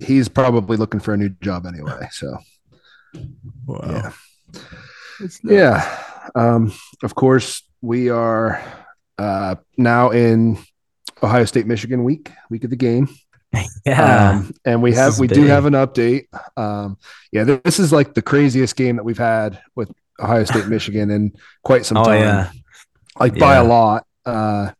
[0.00, 2.08] he's probably looking for a new job anyway.
[2.10, 2.36] So
[3.68, 4.12] yeah.
[5.44, 6.02] Yeah.
[6.34, 6.72] Um,
[7.02, 8.62] of course, we are
[9.18, 10.58] uh, now in
[11.22, 13.08] Ohio State Michigan week, week of the game.
[13.86, 14.30] Yeah.
[14.30, 16.26] Um, and we have we do have an update.
[16.56, 16.98] Um,
[17.32, 19.90] yeah, th- this is like the craziest game that we've had with
[20.20, 21.32] Ohio State Michigan in
[21.64, 22.20] quite some oh time.
[22.20, 22.50] yeah.
[23.18, 24.06] Like by a lot.
[24.24, 24.72] Uh,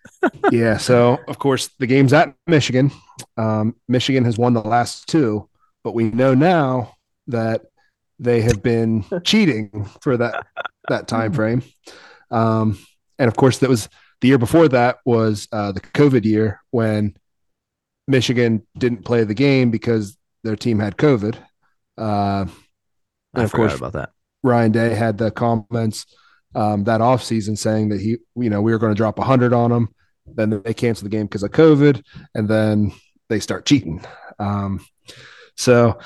[0.50, 0.76] yeah.
[0.76, 2.90] So of course the game's at Michigan.
[3.36, 5.48] Um, Michigan has won the last two,
[5.84, 6.96] but we know now
[7.28, 7.62] that
[8.18, 10.46] they have been cheating for that
[10.88, 11.62] that time frame.
[12.30, 12.78] Um,
[13.18, 13.88] and of course, that was
[14.20, 17.16] the year before that was uh, the COVID year when
[18.08, 21.36] Michigan didn't play the game because their team had COVID.
[21.96, 22.48] Uh, I
[23.34, 24.10] and of forgot course, about that.
[24.42, 26.06] Ryan Day had the comments
[26.54, 29.70] um, that offseason saying that he, you know, we were going to drop 100 on
[29.70, 29.94] them.
[30.26, 32.02] Then they cancel the game because of COVID,
[32.34, 32.92] and then
[33.28, 34.04] they start cheating.
[34.38, 34.84] Um,
[35.56, 35.98] so,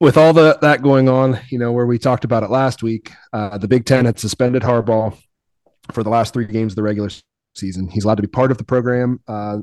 [0.00, 3.12] with all the, that going on, you know, where we talked about it last week,
[3.32, 5.16] uh, the Big Ten had suspended Harbaugh
[5.92, 7.10] for the last three games of the regular
[7.54, 7.88] season.
[7.88, 9.58] He's allowed to be part of the program uh,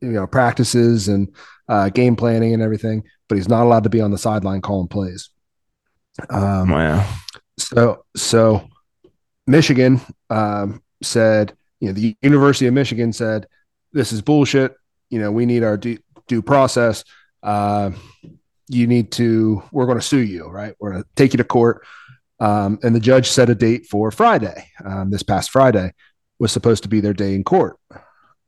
[0.00, 1.34] you know practices and
[1.68, 4.88] uh, game planning and everything, but he's not allowed to be on the sideline calling
[4.88, 5.30] plays.
[6.30, 7.08] Um, Wow.
[7.58, 8.68] so so
[9.46, 13.46] Michigan um, said, you know, the University of Michigan said,
[13.92, 14.74] this is bullshit.
[15.10, 17.04] You know, we need our due, due process.
[17.42, 17.92] Uh,
[18.68, 19.62] you need to.
[19.72, 20.74] We're going to sue you, right?
[20.78, 21.86] We're going to take you to court.
[22.40, 24.70] Um, and the judge set a date for Friday.
[24.84, 25.92] Um, this past Friday
[26.38, 27.78] was supposed to be their day in court.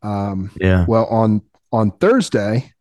[0.02, 0.84] Um, Yeah.
[0.88, 1.42] well, on
[1.72, 2.72] on Thursday,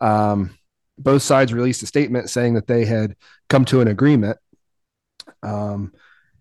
[0.00, 0.56] um,
[0.98, 3.16] both sides released a statement saying that they had
[3.48, 4.38] come to an agreement.
[5.42, 5.92] Um,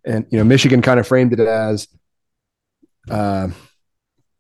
[0.06, 1.88] and you know, Michigan kind of framed it as,
[3.10, 3.50] uh,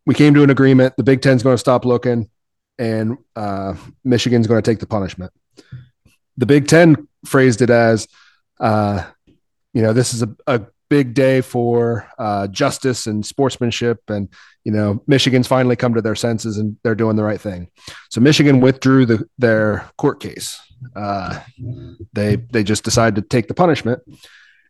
[0.06, 0.96] we came to an agreement.
[0.98, 2.30] The Big Ten's going to stop looking,
[2.78, 5.32] and uh, Michigan's going to take the punishment.
[6.38, 8.08] The Big Ten phrased it as,
[8.60, 9.04] uh,
[9.74, 10.62] you know, this is a, a
[10.94, 14.30] big day for uh, justice and sportsmanship, and
[14.64, 17.68] you know, Michigan's finally come to their senses and they're doing the right thing.
[18.12, 20.62] So Michigan withdrew the, their court case.
[20.96, 21.40] Uh,
[22.14, 24.04] they they just decided to take the punishment,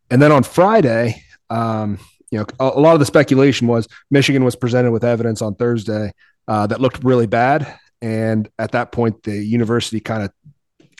[0.09, 1.99] and then on Friday, um,
[2.31, 5.55] you know, a, a lot of the speculation was Michigan was presented with evidence on
[5.55, 6.13] Thursday
[6.47, 7.67] uh, that looked really bad,
[8.01, 10.31] and at that point, the university kind of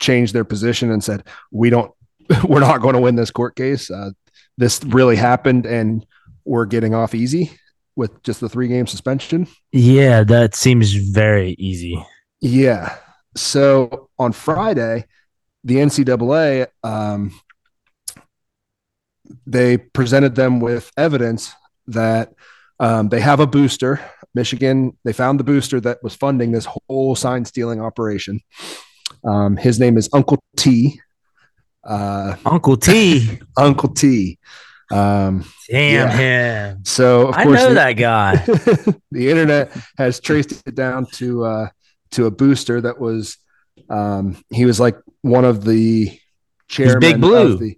[0.02, 1.94] changed their position and said, "We don't,
[2.44, 3.90] we're not going to win this court case.
[3.90, 4.10] Uh,
[4.58, 6.06] this really happened, and
[6.46, 7.52] we're getting off easy."
[7.96, 9.46] With just the three game suspension.
[9.72, 12.04] Yeah, that seems very easy.
[12.42, 12.98] Yeah.
[13.36, 15.06] So on Friday,
[15.64, 17.32] the NCAA um,
[19.46, 21.54] they presented them with evidence
[21.88, 22.34] that
[22.80, 24.00] um, they have a booster.
[24.34, 28.42] Michigan, they found the booster that was funding this whole sign stealing operation.
[29.24, 31.00] Um, his name is Uncle T.
[31.84, 33.40] Uh, Uncle T.
[33.58, 34.40] Uncle T.
[34.92, 36.18] Um, Damn Yeah.
[36.74, 36.86] him.
[36.86, 38.36] so of I course, know the- that guy.
[39.12, 41.68] the internet has traced it down to uh,
[42.12, 43.38] to a booster that was
[43.90, 46.18] um, he was like one of the
[46.68, 47.54] chairman Big Blue.
[47.54, 47.78] of the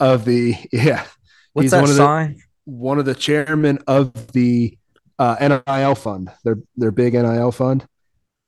[0.00, 1.04] of the yeah
[1.52, 2.42] What's He's that one of the- sign?
[2.64, 4.76] one of the chairman of the
[5.18, 7.86] uh, NIL fund their their big NIL fund.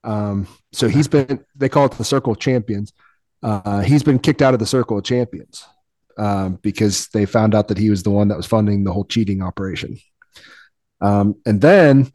[0.05, 2.93] Um, so he's been they call it the Circle of Champions.
[3.43, 5.65] Uh, he's been kicked out of the Circle of Champions
[6.19, 9.05] um, because they found out that he was the one that was funding the whole
[9.05, 9.99] cheating operation.
[11.01, 12.11] Um, and then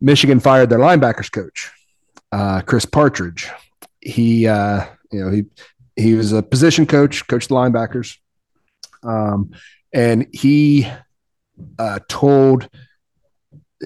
[0.00, 1.70] Michigan fired their linebackers coach,
[2.32, 3.50] uh, Chris Partridge.
[4.00, 5.44] He, uh, you know, he
[5.96, 8.16] he was a position coach, coached the linebackers,
[9.02, 9.50] um,
[9.92, 10.90] and he
[11.78, 12.68] uh, told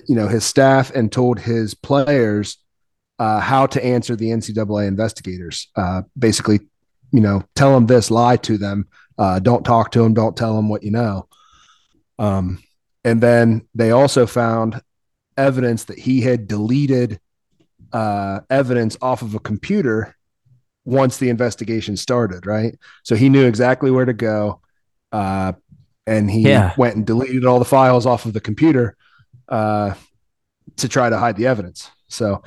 [0.09, 2.59] you know his staff and told his players
[3.19, 5.69] uh, how to answer the NCAA investigators.
[5.77, 6.61] Uh, basically,
[7.13, 8.87] you know, tell them this, lie to them,
[9.19, 11.29] uh, don't talk to them, don't tell them what you know.
[12.19, 12.63] Um,
[13.05, 14.83] and then they also found
[15.37, 17.21] evidence that he had deleted
[17.93, 20.15] uh, evidence off of a computer
[20.85, 22.77] once the investigation started, right?
[23.03, 24.61] So he knew exactly where to go.
[25.13, 25.53] Uh,
[26.07, 26.73] and he Yeah.
[26.77, 28.97] went and deleted all the files off of the computer
[29.49, 29.95] uh,
[30.77, 31.91] to try to hide the evidence.
[32.09, 32.43] So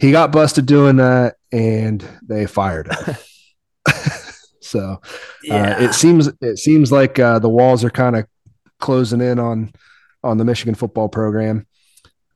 [0.00, 3.16] he got busted doing that and they fired him.
[4.60, 5.00] so
[5.50, 8.26] uh, it seems it seems like uh, the walls are kind of
[8.78, 9.72] closing in on
[10.22, 11.66] on the Michigan football program.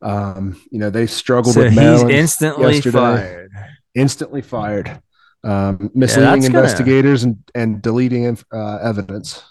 [0.03, 2.99] Um, you know they struggled so with he's instantly yesterday.
[2.99, 3.51] fired.
[3.95, 5.01] instantly fired,
[5.43, 9.43] um, misleading gonna- investigators and and deleting uh, evidence.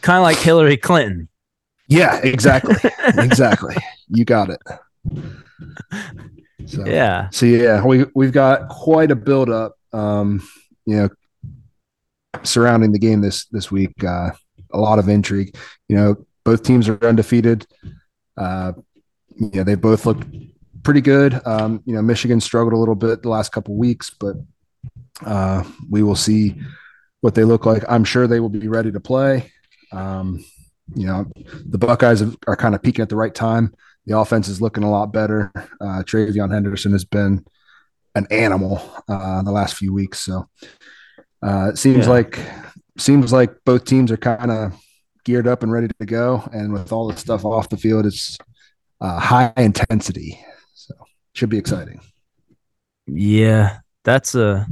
[0.00, 1.28] Kind of like Hillary Clinton.
[1.88, 2.76] Yeah, exactly,
[3.18, 3.76] exactly.
[4.08, 4.60] You got it.
[6.68, 7.30] So, Yeah.
[7.30, 9.74] So yeah, we we've got quite a build up.
[9.92, 10.46] Um,
[10.84, 11.08] you know,
[12.42, 14.04] surrounding the game this this week.
[14.04, 14.30] Uh,
[14.72, 15.56] a lot of intrigue.
[15.88, 17.66] You know, both teams are undefeated.
[18.36, 18.72] Uh,
[19.52, 20.26] yeah, they both looked
[20.82, 21.40] pretty good.
[21.46, 24.36] Um, you know, Michigan struggled a little bit the last couple weeks, but
[25.24, 26.60] uh, we will see
[27.20, 27.82] what they look like.
[27.88, 29.52] I'm sure they will be ready to play.
[29.90, 30.44] Um,
[30.94, 31.30] you know,
[31.66, 33.74] the Buckeyes are kind of peaking at the right time.
[34.08, 35.52] The offense is looking a lot better.
[35.54, 37.44] Uh, TreVeyon Henderson has been
[38.14, 40.18] an animal uh, the last few weeks.
[40.20, 40.48] So
[41.42, 42.12] uh, it seems Yeah.
[42.12, 42.38] like
[42.96, 44.74] seems like both teams are kind of
[45.24, 46.48] geared up and ready to go.
[46.52, 48.38] And with all the stuff off the field, it's
[49.02, 50.40] uh, high intensity.
[50.74, 50.94] So
[51.34, 52.00] should be exciting.
[53.06, 53.78] Yeah.
[54.04, 54.66] That's a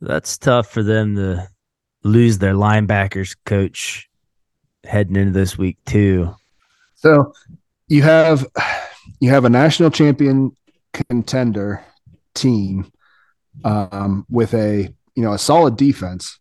[0.00, 1.48] that's tough for them to
[2.04, 4.08] lose their linebackers coach
[4.84, 6.32] heading into this week too.
[6.94, 7.32] So
[7.88, 8.46] you have
[9.20, 10.56] you have a national champion
[10.92, 11.84] contender
[12.34, 12.90] team
[13.64, 16.38] um, with a you know a solid defense,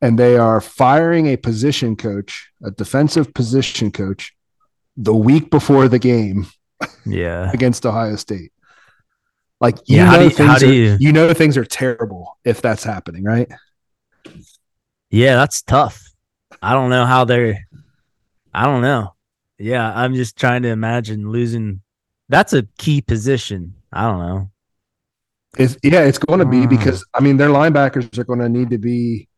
[0.00, 4.34] and they are firing a position coach, a defensive position coach,
[4.96, 6.46] the week before the game
[7.04, 7.50] Yeah.
[7.52, 8.52] against Ohio State.
[9.60, 12.84] Like you Yeah, know you- things are, you- you know things are terrible if that's
[12.84, 13.50] happening, right?
[15.10, 16.02] Yeah, that's tough.
[16.60, 17.66] I don't know how they're.
[18.52, 19.14] I don't know.
[19.58, 21.80] Yeah, I'm just trying to imagine losing.
[22.28, 23.74] That's a key position.
[23.92, 24.50] I don't know.
[25.58, 26.68] It's yeah, it's going to be Mm.
[26.70, 29.28] because I mean their linebackers are going to need to be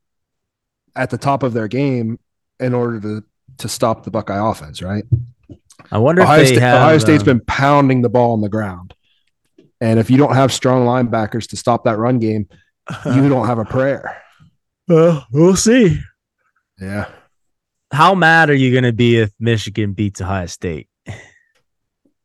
[0.96, 2.18] at the top of their game
[2.58, 3.24] in order to
[3.58, 5.04] to stop the Buckeye offense, right?
[5.92, 6.82] I wonder Ohio, if they State, have.
[6.82, 8.94] Ohio State's um, been pounding the ball on the ground,
[9.80, 12.48] and if you don't have strong linebackers to stop that run game,
[13.06, 14.20] you don't have a prayer.
[14.88, 16.00] Well, we'll see.
[16.80, 17.08] Yeah,
[17.90, 20.88] How mad are you going to be if Michigan beats Ohio State?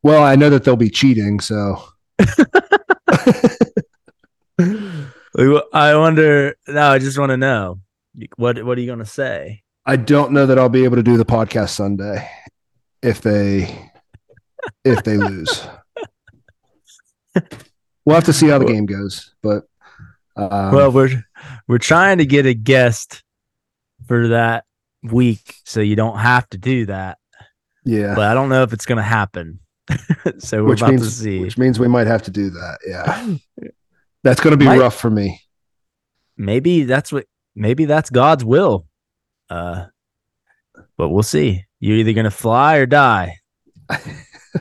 [0.03, 1.81] well, I know that they'll be cheating, so
[4.59, 6.55] I wonder.
[6.67, 7.79] No, I just want to know
[8.35, 9.63] what what are you going to say?
[9.85, 12.29] I don't know that I'll be able to do the podcast Sunday
[13.01, 13.91] if they
[14.83, 15.67] if they lose.
[18.05, 19.63] We'll have to see how the game goes, but
[20.35, 21.23] um, well, we're
[21.69, 23.23] we're trying to get a guest
[24.07, 24.65] for that
[25.03, 27.17] week, so you don't have to do that.
[27.85, 29.59] yeah, But I don't know if it's going to happen.
[30.39, 31.39] so we're which about to means see.
[31.39, 32.77] which means we might have to do that.
[32.87, 33.35] Yeah,
[34.23, 35.41] that's going to be Might- rough for me.
[36.37, 37.25] maybe that's what
[37.55, 38.87] maybe that's God's will.
[39.49, 39.85] Uh
[40.97, 41.65] but we'll see.
[41.81, 43.39] You're either gonna fly or die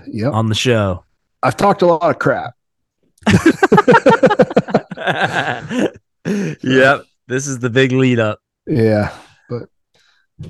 [0.08, 1.04] yep, on the show.
[1.42, 2.54] I've talked a lot of crap.
[6.26, 7.02] yep.
[7.28, 8.40] This is the big lead up.
[8.66, 9.16] Yeah,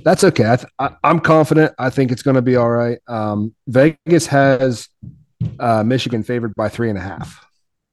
[0.05, 0.51] that's okay.
[0.51, 1.72] I th- I, I'm confident.
[1.78, 2.99] I think it's going to be all right.
[3.09, 4.88] Um, Vegas has
[5.61, 7.45] uh, Michigan favored by three and a half.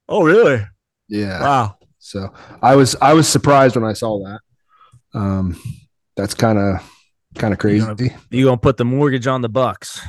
[0.07, 0.65] Oh really?
[1.07, 1.39] Yeah.
[1.41, 1.75] Wow.
[1.99, 4.39] So I was I was surprised when I saw that.
[5.13, 5.59] Um,
[6.15, 6.81] that's kind of
[7.35, 8.15] kind of You crazy.
[8.31, 9.99] You gonna put the mortgage on the bucks.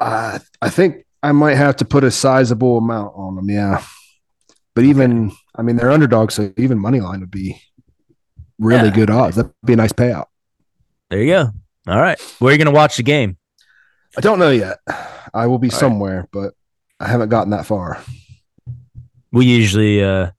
[0.00, 3.48] Uh, I think I might have to put a sizable amount on them.
[3.48, 3.82] Yeah,
[4.74, 7.60] but even I mean they're underdogs, so even money line would be
[8.58, 8.94] really Yeah.
[8.94, 9.36] good odds.
[9.36, 10.26] That'd be a nice payout.
[11.10, 11.50] There you go.
[11.86, 12.20] All right.
[12.38, 13.36] Where are you gonna watch the game?
[14.16, 14.78] I don't know yet.
[15.34, 15.80] I will be All right.
[15.80, 16.54] somewhere, but
[17.00, 18.02] I haven't gotten that far.
[19.32, 20.30] We usually uh,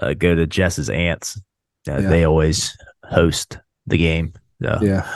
[0.00, 1.40] uh go to Jess's aunts.
[1.88, 2.08] Uh, Yeah.
[2.08, 4.34] They always host the game.
[4.62, 4.78] So.
[4.82, 5.08] Yeah.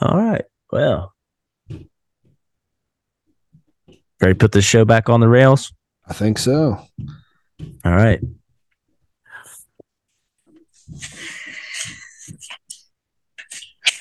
[0.00, 0.44] All right.
[0.70, 1.14] Well.
[4.20, 5.72] Ready to put this show back on the rails?
[6.06, 6.78] I think so.
[7.84, 8.20] All right.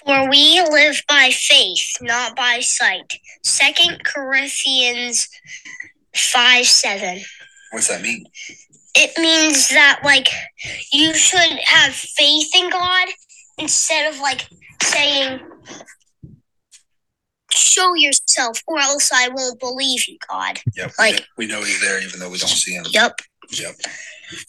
[0.10, 3.14] For we live by faith, not by sight.
[3.44, 5.30] Second Corinthians
[6.16, 7.22] five seven.
[7.72, 8.26] What's that mean?
[8.96, 10.28] It means that like
[10.92, 13.08] you should have faith in God
[13.60, 14.48] instead of like
[14.82, 15.42] saying
[17.52, 20.60] show yourself or else I won't believe you, God.
[20.76, 20.92] Yep.
[20.98, 22.86] Like- we know he's there even though we don't see him.
[22.90, 23.14] Yep.
[23.52, 23.76] Yep.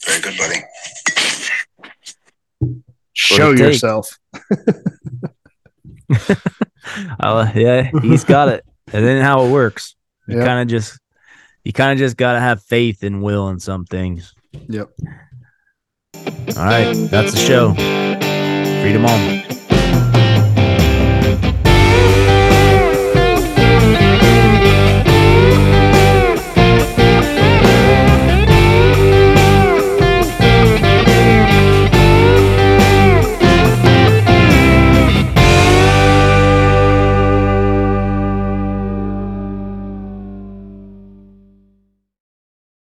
[0.07, 2.81] Very good, buddy.
[3.13, 4.17] Show yourself.
[7.19, 8.65] Uh, yeah, he's got it.
[8.91, 9.95] And then how it works.
[10.27, 10.45] You Yep.
[10.47, 10.99] kind of just
[11.63, 14.33] you kind of just got to have faith and will in some things.
[14.67, 14.89] Yep.
[16.15, 16.93] All right.
[17.11, 17.73] That's the show.
[18.81, 19.70] Freedom on.